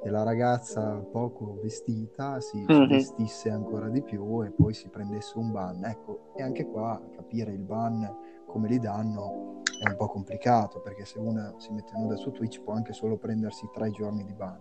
e 0.02 0.10
la 0.10 0.22
ragazza 0.22 0.94
poco 1.12 1.58
vestita 1.62 2.40
si 2.40 2.58
mm-hmm. 2.58 2.88
vestisse 2.88 3.50
ancora 3.50 3.88
di 3.88 4.02
più 4.02 4.42
e 4.42 4.50
poi 4.50 4.72
si 4.74 4.88
prendesse 4.88 5.38
un 5.38 5.52
ban. 5.52 5.84
Ecco, 5.84 6.32
e 6.34 6.42
anche 6.42 6.66
qua 6.66 7.00
capire 7.14 7.52
il 7.52 7.62
ban 7.62 8.16
come 8.46 8.68
li 8.68 8.78
danno 8.78 9.60
è 9.80 9.88
un 9.88 9.96
po' 9.96 10.08
complicato 10.08 10.80
perché 10.80 11.06
se 11.06 11.18
una 11.18 11.54
si 11.56 11.72
mette 11.72 11.92
nuda 11.96 12.16
su 12.16 12.30
Twitch 12.32 12.60
può 12.60 12.74
anche 12.74 12.92
solo 12.92 13.16
prendersi 13.16 13.68
tre 13.72 13.90
giorni 13.90 14.24
di 14.24 14.34
ban 14.34 14.58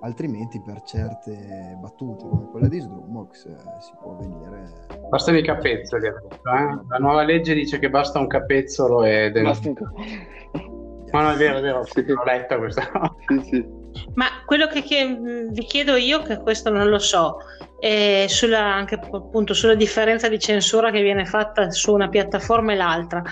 altrimenti 0.00 0.60
per 0.62 0.82
certe 0.82 1.76
battute 1.78 2.26
come 2.26 2.48
quella 2.50 2.68
di 2.68 2.80
Sdrumox 2.80 3.44
eh, 3.46 3.56
si 3.80 3.92
può 4.00 4.16
venire 4.16 4.86
basta 5.10 5.30
dei 5.30 5.42
capezzoli 5.42 6.06
eh? 6.06 6.12
la 6.42 6.98
nuova 6.98 7.22
legge 7.22 7.52
dice 7.54 7.78
che 7.78 7.90
basta 7.90 8.18
un 8.18 8.26
capezzolo 8.26 9.04
e 9.04 9.30
del... 9.30 9.42
basta 9.42 9.68
un 9.68 9.74
capezzolo 9.74 10.82
ma 11.12 11.22
no 11.22 11.30
è 11.30 11.36
vero 11.36 11.58
è 11.58 11.60
vero 11.60 11.84
sì. 11.84 12.04
l'ho 12.06 12.24
letta 12.24 12.56
questa 12.56 12.82
sì, 13.28 13.40
sì. 13.42 13.82
Ma 14.14 14.26
quello 14.44 14.66
che, 14.66 14.82
che, 14.82 15.16
vi 15.50 15.64
chiedo 15.64 15.94
io, 15.94 16.22
che 16.22 16.38
questo 16.38 16.68
non 16.68 16.88
lo 16.88 16.98
so, 16.98 17.36
è 17.78 18.26
sulla, 18.28 18.74
anche 18.74 18.96
appunto 18.96 19.54
sulla 19.54 19.76
differenza 19.76 20.28
di 20.28 20.38
censura 20.38 20.90
che 20.90 21.00
viene 21.00 21.24
fatta 21.24 21.70
su 21.70 21.92
una 21.92 22.08
piattaforma 22.08 22.72
e 22.72 22.76
l'altra. 22.76 23.22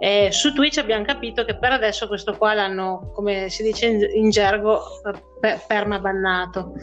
Eh, 0.00 0.28
su 0.30 0.52
Twitch 0.52 0.78
abbiamo 0.78 1.04
capito 1.04 1.44
che 1.44 1.56
per 1.56 1.72
adesso 1.72 2.06
questo 2.06 2.36
qua 2.36 2.54
l'hanno, 2.54 3.10
come 3.14 3.48
si 3.48 3.64
dice 3.64 3.86
in, 3.86 4.06
in 4.14 4.30
gergo, 4.30 4.80
per, 5.40 5.60
permabannato. 5.66 6.74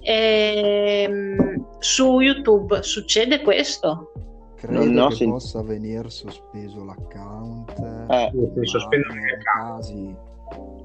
E, 0.00 1.36
su 1.78 2.20
YouTube 2.20 2.82
succede 2.82 3.42
questo? 3.42 4.12
Credo 4.56 4.84
no, 4.84 5.08
che 5.08 5.14
sì. 5.14 5.28
possa 5.28 5.62
venire 5.62 6.08
sospeso 6.08 6.84
l'account. 6.84 7.78
Eh, 8.08 8.30
si 8.32 8.64
sospende 8.64 9.06
in 9.12 9.42
casi, 9.42 10.16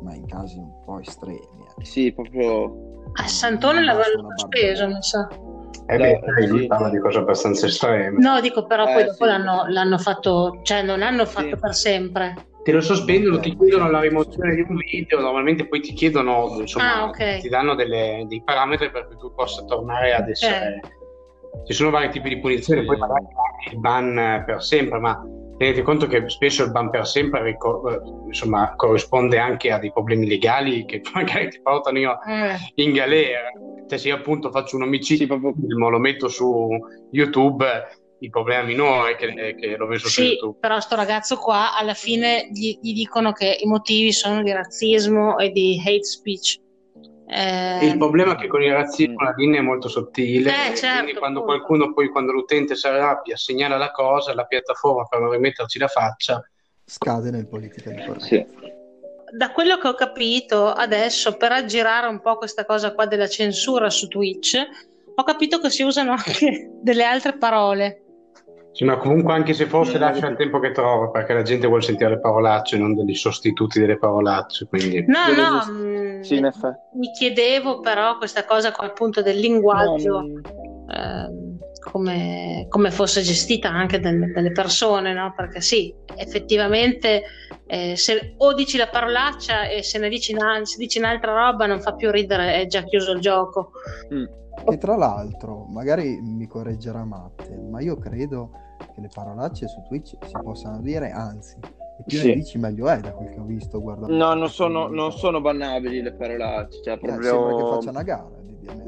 ma 0.01 0.13
in 0.13 0.25
casi 0.25 0.57
un 0.57 0.83
po' 0.83 0.99
estremi. 0.99 1.65
Eh. 1.77 1.85
Sì, 1.85 2.11
proprio... 2.11 2.97
A 3.13 3.27
Santone 3.27 3.83
l'avevano 3.83 4.27
sospeso, 4.35 4.87
mi 4.87 5.01
sa. 5.01 5.27
Eh 5.87 5.97
beh, 5.97 6.19
sì. 6.47 6.67
parla 6.67 6.89
di 6.89 6.99
cose 6.99 7.17
abbastanza 7.17 7.65
estreme. 7.65 8.19
No, 8.19 8.39
dico 8.41 8.65
però 8.65 8.87
eh, 8.87 8.93
poi 8.93 9.03
dopo 9.05 9.23
sì. 9.23 9.25
l'hanno, 9.25 9.65
l'hanno, 9.67 9.97
fatto, 9.97 10.59
cioè 10.63 10.83
non 10.83 10.99
l'hanno 10.99 11.25
fatto 11.25 11.55
sì. 11.55 11.59
per 11.59 11.73
sempre. 11.73 12.35
Te 12.63 12.71
lo 12.71 12.81
sospendono, 12.81 13.39
ti 13.39 13.55
chiedono 13.57 13.89
la 13.89 14.01
rimozione 14.01 14.53
di 14.53 14.61
un 14.61 14.75
video, 14.75 15.19
normalmente 15.19 15.67
poi 15.67 15.79
ti 15.79 15.93
chiedono, 15.93 16.57
insomma, 16.59 17.01
ah, 17.01 17.05
okay. 17.05 17.39
ti 17.39 17.49
danno 17.49 17.73
delle, 17.73 18.25
dei 18.27 18.43
parametri 18.43 18.91
per 18.91 19.07
cui 19.07 19.17
tu 19.17 19.33
possa 19.33 19.63
tornare 19.63 20.13
ad 20.13 20.29
essere... 20.29 20.79
Okay. 20.83 20.97
Ci 21.65 21.73
sono 21.73 21.89
vari 21.89 22.09
tipi 22.09 22.29
di 22.29 22.39
punizioni, 22.39 22.85
poi 22.85 22.97
magari 22.97 23.25
il 23.71 23.79
ban 23.79 24.43
per 24.45 24.63
sempre, 24.63 24.99
ma 24.99 25.19
tenete 25.57 25.81
conto 25.81 26.07
che 26.07 26.29
spesso 26.29 26.63
il 26.63 26.71
ban 26.71 26.89
per 26.89 27.07
sempre 27.07 27.43
ricor- 27.43 28.01
insomma, 28.27 28.75
corrisponde 28.75 29.39
anche 29.39 29.71
a 29.71 29.79
dei 29.79 29.91
problemi 29.91 30.27
legali 30.27 30.85
che 30.85 31.01
magari 31.13 31.49
ti 31.49 31.59
portano 31.61 31.97
io 31.97 32.17
eh. 32.21 32.55
in 32.75 32.93
galera 32.93 33.51
cioè 33.89 33.97
se 33.97 34.07
io 34.09 34.15
appunto 34.15 34.51
faccio 34.51 34.75
un 34.75 34.83
omicidio, 34.83 35.25
sì, 35.25 35.39
proprio... 35.39 35.89
lo 35.89 35.97
metto 35.97 36.27
su 36.27 36.69
YouTube, 37.11 37.65
il 38.19 38.29
problema 38.29 38.63
minore 38.63 39.15
che, 39.15 39.55
che 39.59 39.75
l'ho 39.75 39.87
messo 39.87 40.07
sì, 40.07 40.13
su 40.13 40.21
YouTube. 40.21 40.57
però 40.59 40.79
sto 40.79 40.95
ragazzo 40.95 41.37
qua 41.37 41.75
alla 41.75 41.95
fine 41.95 42.49
gli, 42.51 42.77
gli, 42.81 42.93
dicono 42.93 43.31
che 43.31 43.57
i 43.59 43.65
motivi 43.65 44.11
sono 44.11 44.43
di 44.43 44.51
razzismo 44.51 45.37
e 45.39 45.49
di 45.49 45.81
hate 45.83 46.03
speech. 46.03 46.59
Eh... 47.25 47.85
Il 47.85 47.97
problema 47.97 48.33
è 48.33 48.35
che 48.35 48.47
con 48.47 48.61
il 48.61 48.73
razzismo 48.73 49.23
la 49.23 49.33
linea 49.35 49.59
è 49.59 49.63
molto 49.63 49.87
sottile, 49.87 50.51
eh, 50.51 50.75
certo, 50.75 51.03
quindi 51.03 51.19
quando 51.19 51.39
appunto. 51.39 51.57
qualcuno 51.57 51.93
poi, 51.93 52.09
quando 52.09 52.31
l'utente 52.31 52.75
si 52.75 52.87
arrabbia, 52.87 53.35
segnala 53.35 53.77
la 53.77 53.91
cosa, 53.91 54.35
la 54.35 54.45
piattaforma 54.45 55.05
per 55.05 55.19
non 55.19 55.31
rimetterci 55.31 55.79
la 55.79 55.87
faccia, 55.87 56.43
scade 56.85 57.31
nel 57.31 57.47
politica 57.47 57.89
di 57.89 58.05
corretto. 58.05 58.19
Sì 58.19 58.77
da 59.31 59.51
quello 59.51 59.77
che 59.77 59.87
ho 59.87 59.93
capito 59.93 60.67
adesso, 60.67 61.37
per 61.37 61.51
aggirare 61.51 62.07
un 62.07 62.19
po' 62.21 62.37
questa 62.37 62.65
cosa 62.65 62.93
qua 62.93 63.05
della 63.05 63.27
censura 63.27 63.89
su 63.89 64.07
Twitch, 64.07 64.57
ho 65.15 65.23
capito 65.23 65.59
che 65.59 65.69
si 65.69 65.83
usano 65.83 66.11
anche 66.11 66.71
delle 66.81 67.03
altre 67.03 67.37
parole. 67.37 68.03
Sì, 68.71 68.85
ma 68.85 68.97
comunque 68.97 69.33
anche 69.33 69.53
se 69.53 69.65
fosse 69.65 69.97
lascia 69.97 70.27
il 70.27 70.37
tempo 70.37 70.59
che 70.59 70.71
trova, 70.71 71.09
perché 71.09 71.33
la 71.33 71.41
gente 71.41 71.67
vuole 71.67 71.81
sentire 71.81 72.11
le 72.11 72.19
parolacce, 72.19 72.77
non 72.77 72.95
degli 72.95 73.15
sostituti 73.15 73.79
delle 73.79 73.97
parolacce. 73.97 74.67
Quindi... 74.67 75.03
No, 75.07 75.33
no, 75.35 75.73
mh, 75.73 76.21
sì, 76.21 76.39
mi 76.39 77.11
chiedevo 77.11 77.79
però 77.79 78.17
questa 78.17 78.45
cosa 78.45 78.73
appunto 78.73 79.21
del 79.21 79.37
linguaggio. 79.37 80.21
No, 80.21 80.41
eh, 80.93 81.48
come, 81.79 82.65
come, 82.69 82.91
fosse 82.91 83.21
gestita 83.21 83.69
anche 83.69 83.99
delle, 83.99 84.31
dalle 84.31 84.51
persone, 84.51 85.13
no? 85.13 85.33
perché 85.35 85.61
sì, 85.61 85.93
effettivamente 86.15 87.23
eh, 87.65 87.95
se 87.95 88.33
o 88.37 88.53
dici 88.53 88.77
la 88.77 88.87
parolaccia 88.87 89.67
e 89.67 89.83
se 89.83 89.99
ne 89.99 90.09
dici, 90.09 90.33
una, 90.33 90.63
se 90.63 90.77
dici 90.77 90.97
un'altra 90.97 91.33
roba 91.33 91.65
non 91.65 91.81
fa 91.81 91.93
più 91.93 92.11
ridere, 92.11 92.61
è 92.61 92.65
già 92.67 92.83
chiuso 92.83 93.11
il 93.11 93.19
gioco. 93.19 93.71
Mm. 94.13 94.25
E 94.67 94.77
tra 94.77 94.95
l'altro, 94.95 95.65
magari 95.69 96.19
mi 96.21 96.47
correggerà 96.47 97.05
Matte, 97.05 97.55
ma 97.69 97.79
io 97.79 97.97
credo 97.97 98.51
che 98.93 99.01
le 99.01 99.09
parolacce 99.13 99.67
su 99.67 99.81
Twitch 99.87 100.17
si 100.25 100.33
possano 100.43 100.81
dire, 100.81 101.11
anzi, 101.11 101.57
e 101.99 102.03
più 102.05 102.17
sì. 102.17 102.27
ne 102.27 102.33
dici 102.35 102.57
meglio 102.57 102.87
è 102.87 102.99
da 102.99 103.11
quel 103.11 103.29
che 103.29 103.39
ho 103.39 103.43
visto. 103.43 103.81
Guardando 103.81 104.15
no, 104.15 104.33
non 104.33 104.49
sono, 104.49 104.87
non 104.87 105.11
sono, 105.11 105.41
bannabili 105.41 106.01
le 106.01 106.13
parolacce, 106.13 106.81
cioè 106.81 106.93
eh, 106.95 106.97
proprio... 106.97 107.29
sembra 107.29 107.55
che 107.55 107.69
faccia 107.69 107.89
una 107.89 108.03
gara. 108.03 108.29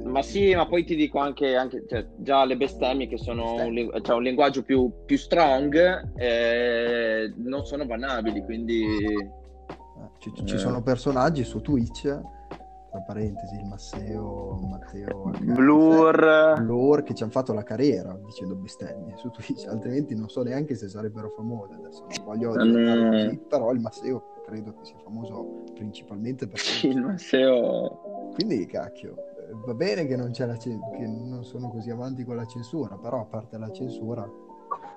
Ma 0.03 0.21
sì, 0.21 0.53
ma 0.53 0.67
poi 0.67 0.83
ti 0.83 0.95
dico 0.95 1.19
anche, 1.19 1.55
anche 1.55 1.85
cioè, 1.87 2.05
già 2.17 2.43
le 2.43 2.57
bestemmie 2.57 3.07
che 3.07 3.17
sono 3.17 3.55
un, 3.55 3.89
cioè, 4.01 4.15
un 4.15 4.23
linguaggio 4.23 4.61
più, 4.61 4.91
più 5.05 5.17
strong 5.17 6.11
eh, 6.17 7.33
non 7.37 7.65
sono 7.65 7.85
bannabili, 7.85 8.43
quindi... 8.43 8.83
Eh, 8.83 9.31
ci, 10.19 10.31
ci 10.43 10.55
eh. 10.55 10.57
sono 10.57 10.83
personaggi 10.83 11.43
su 11.43 11.61
Twitch, 11.61 12.01
tra 12.03 12.99
parentesi 13.05 13.55
il 13.55 13.65
Masseo, 13.65 14.59
Matteo... 14.69 15.31
Blur... 15.39 16.55
Blur 16.59 17.03
che 17.03 17.13
ci 17.13 17.23
hanno 17.23 17.31
fatto 17.31 17.53
la 17.53 17.63
carriera 17.63 18.13
dicendo 18.25 18.55
bestemmie 18.55 19.15
su 19.15 19.29
Twitch, 19.29 19.65
altrimenti 19.67 20.13
non 20.13 20.27
so 20.27 20.43
neanche 20.43 20.75
se 20.75 20.89
sarebbero 20.89 21.29
famose 21.29 21.73
adesso, 21.73 22.05
non 22.17 22.25
voglio 22.25 22.51
dire 22.61 22.95
mm. 22.95 23.11
così, 23.11 23.39
però 23.47 23.71
il 23.71 23.79
Masseo 23.79 24.33
credo 24.45 24.73
che 24.73 24.83
sia 24.85 24.97
famoso 25.03 25.63
principalmente 25.73 26.47
per... 26.47 26.59
Sì, 26.59 26.87
il 26.89 27.01
Masseo... 27.01 28.09
Quindi 28.33 28.65
cacchio 28.65 29.15
va 29.53 29.73
bene 29.73 30.05
che 30.05 30.15
non, 30.15 30.31
c'è 30.31 30.47
c- 30.57 30.77
che 30.97 31.07
non 31.07 31.43
sono 31.43 31.69
così 31.69 31.89
avanti 31.89 32.23
con 32.23 32.35
la 32.35 32.45
censura, 32.45 32.97
però 32.97 33.21
a 33.21 33.25
parte 33.25 33.57
la 33.57 33.71
censura... 33.71 34.29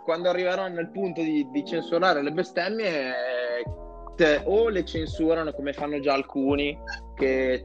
Quando 0.04 0.28
arriveranno 0.28 0.80
al 0.80 0.90
punto 0.90 1.22
di, 1.22 1.48
di 1.50 1.64
censurare 1.64 2.22
le 2.22 2.32
bestemmie, 2.32 3.12
te, 4.16 4.42
o 4.44 4.68
le 4.68 4.84
censurano 4.84 5.52
come 5.52 5.72
fanno 5.72 5.98
già 6.00 6.12
alcuni, 6.12 6.78
che, 7.14 7.64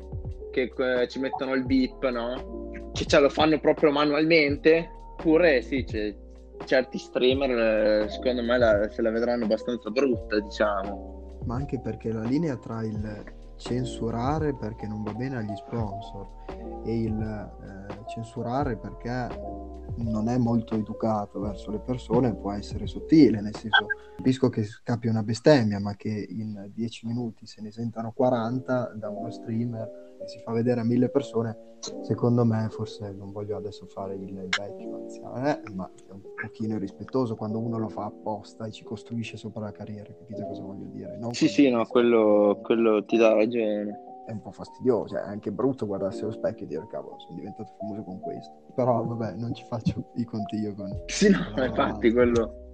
che, 0.52 0.73
che 0.73 1.08
ci 1.10 1.19
mettono 1.19 1.54
il 1.54 1.65
beep, 1.65 2.08
no? 2.10 2.71
Che 2.93 3.06
ce 3.06 3.19
lo 3.19 3.30
fanno 3.30 3.60
proprio 3.60 3.91
manualmente, 3.91 4.89
Oppure 5.19 5.62
sì, 5.62 5.84
c'è, 5.84 6.15
certi 6.63 6.97
streamer 6.97 8.04
eh, 8.04 8.10
secondo 8.10 8.41
me 8.41 8.58
la, 8.58 8.89
se 8.89 9.02
la 9.02 9.12
vedranno 9.12 9.43
abbastanza 9.43 9.89
brutta, 9.89 10.39
diciamo. 10.39 11.39
Ma 11.45 11.56
anche 11.56 11.78
perché 11.82 12.13
la 12.13 12.23
linea 12.23 12.56
tra 12.56 12.82
il 12.86 13.23
censurare 13.60 14.56
perché 14.56 14.88
non 14.88 15.04
va 15.04 15.13
bene 15.13 15.38
agli 15.38 15.56
sponsor 15.56 16.28
e 16.86 17.02
il 17.02 17.22
eh, 17.22 18.06
censurare 18.08 18.78
perché 18.78 19.28
non 19.98 20.30
è 20.30 20.38
molto 20.38 20.76
educato 20.76 21.41
verso 21.41 21.69
le 21.72 21.80
persone 21.80 22.34
può 22.36 22.54
essere 22.54 22.88
sottile, 22.88 23.41
nel 23.41 23.56
senso 23.56 23.86
capisco 24.15 24.50
che 24.50 24.63
scappi 24.63 25.08
una 25.08 25.24
bestemmia, 25.24 25.80
ma 25.80 25.95
che 25.95 26.28
in 26.30 26.69
10 26.74 27.06
minuti 27.06 27.45
se 27.45 27.62
ne 27.62 27.72
sentano 27.72 28.13
40 28.13 28.93
da 28.95 29.10
uno 29.10 29.30
streamer 29.30 30.09
si 30.29 30.39
fa 30.39 30.51
vedere 30.51 30.79
a 30.81 30.83
mille 30.83 31.09
persone, 31.09 31.57
secondo 32.03 32.45
me 32.45 32.67
forse 32.69 33.11
non 33.11 33.31
voglio 33.31 33.57
adesso 33.57 33.85
fare 33.87 34.13
il 34.13 34.47
vecchio 34.57 34.95
anziano, 34.95 35.35
eh, 35.47 35.61
ma 35.73 35.89
è 36.07 36.11
un 36.11 36.21
pochino 36.39 36.75
irrispettoso 36.75 37.35
quando 37.35 37.59
uno 37.59 37.77
lo 37.77 37.89
fa 37.89 38.05
apposta 38.05 38.65
e 38.65 38.71
ci 38.71 38.83
costruisce 38.83 39.35
sopra 39.37 39.61
la 39.61 39.71
carriera, 39.71 40.13
capite 40.13 40.45
cosa 40.45 40.61
voglio 40.61 40.87
dire? 40.91 41.17
Non 41.17 41.33
sì, 41.33 41.47
sì, 41.47 41.69
no, 41.69 41.85
quello, 41.85 42.59
quello 42.63 43.03
ti 43.03 43.17
dà 43.17 43.33
ragione 43.33 44.07
è 44.27 44.31
un 44.31 44.41
po' 44.41 44.51
fastidioso, 44.51 45.17
è 45.17 45.21
anche 45.21 45.51
brutto 45.51 45.87
guardarsi 45.87 46.21
allo 46.21 46.31
specchio 46.31 46.65
e 46.65 46.67
dire 46.67 46.85
cavolo, 46.87 47.17
sono 47.17 47.35
diventato 47.35 47.73
famoso 47.79 48.03
con 48.03 48.19
questo. 48.19 48.53
Però 48.75 49.03
vabbè, 49.03 49.33
non 49.33 49.55
ci 49.55 49.63
faccio 49.63 50.11
i 50.17 50.23
conti 50.23 50.57
io 50.57 50.75
con... 50.75 51.01
Sì, 51.07 51.29
no, 51.31 51.63
infatti 51.63 52.11
quello 52.11 52.68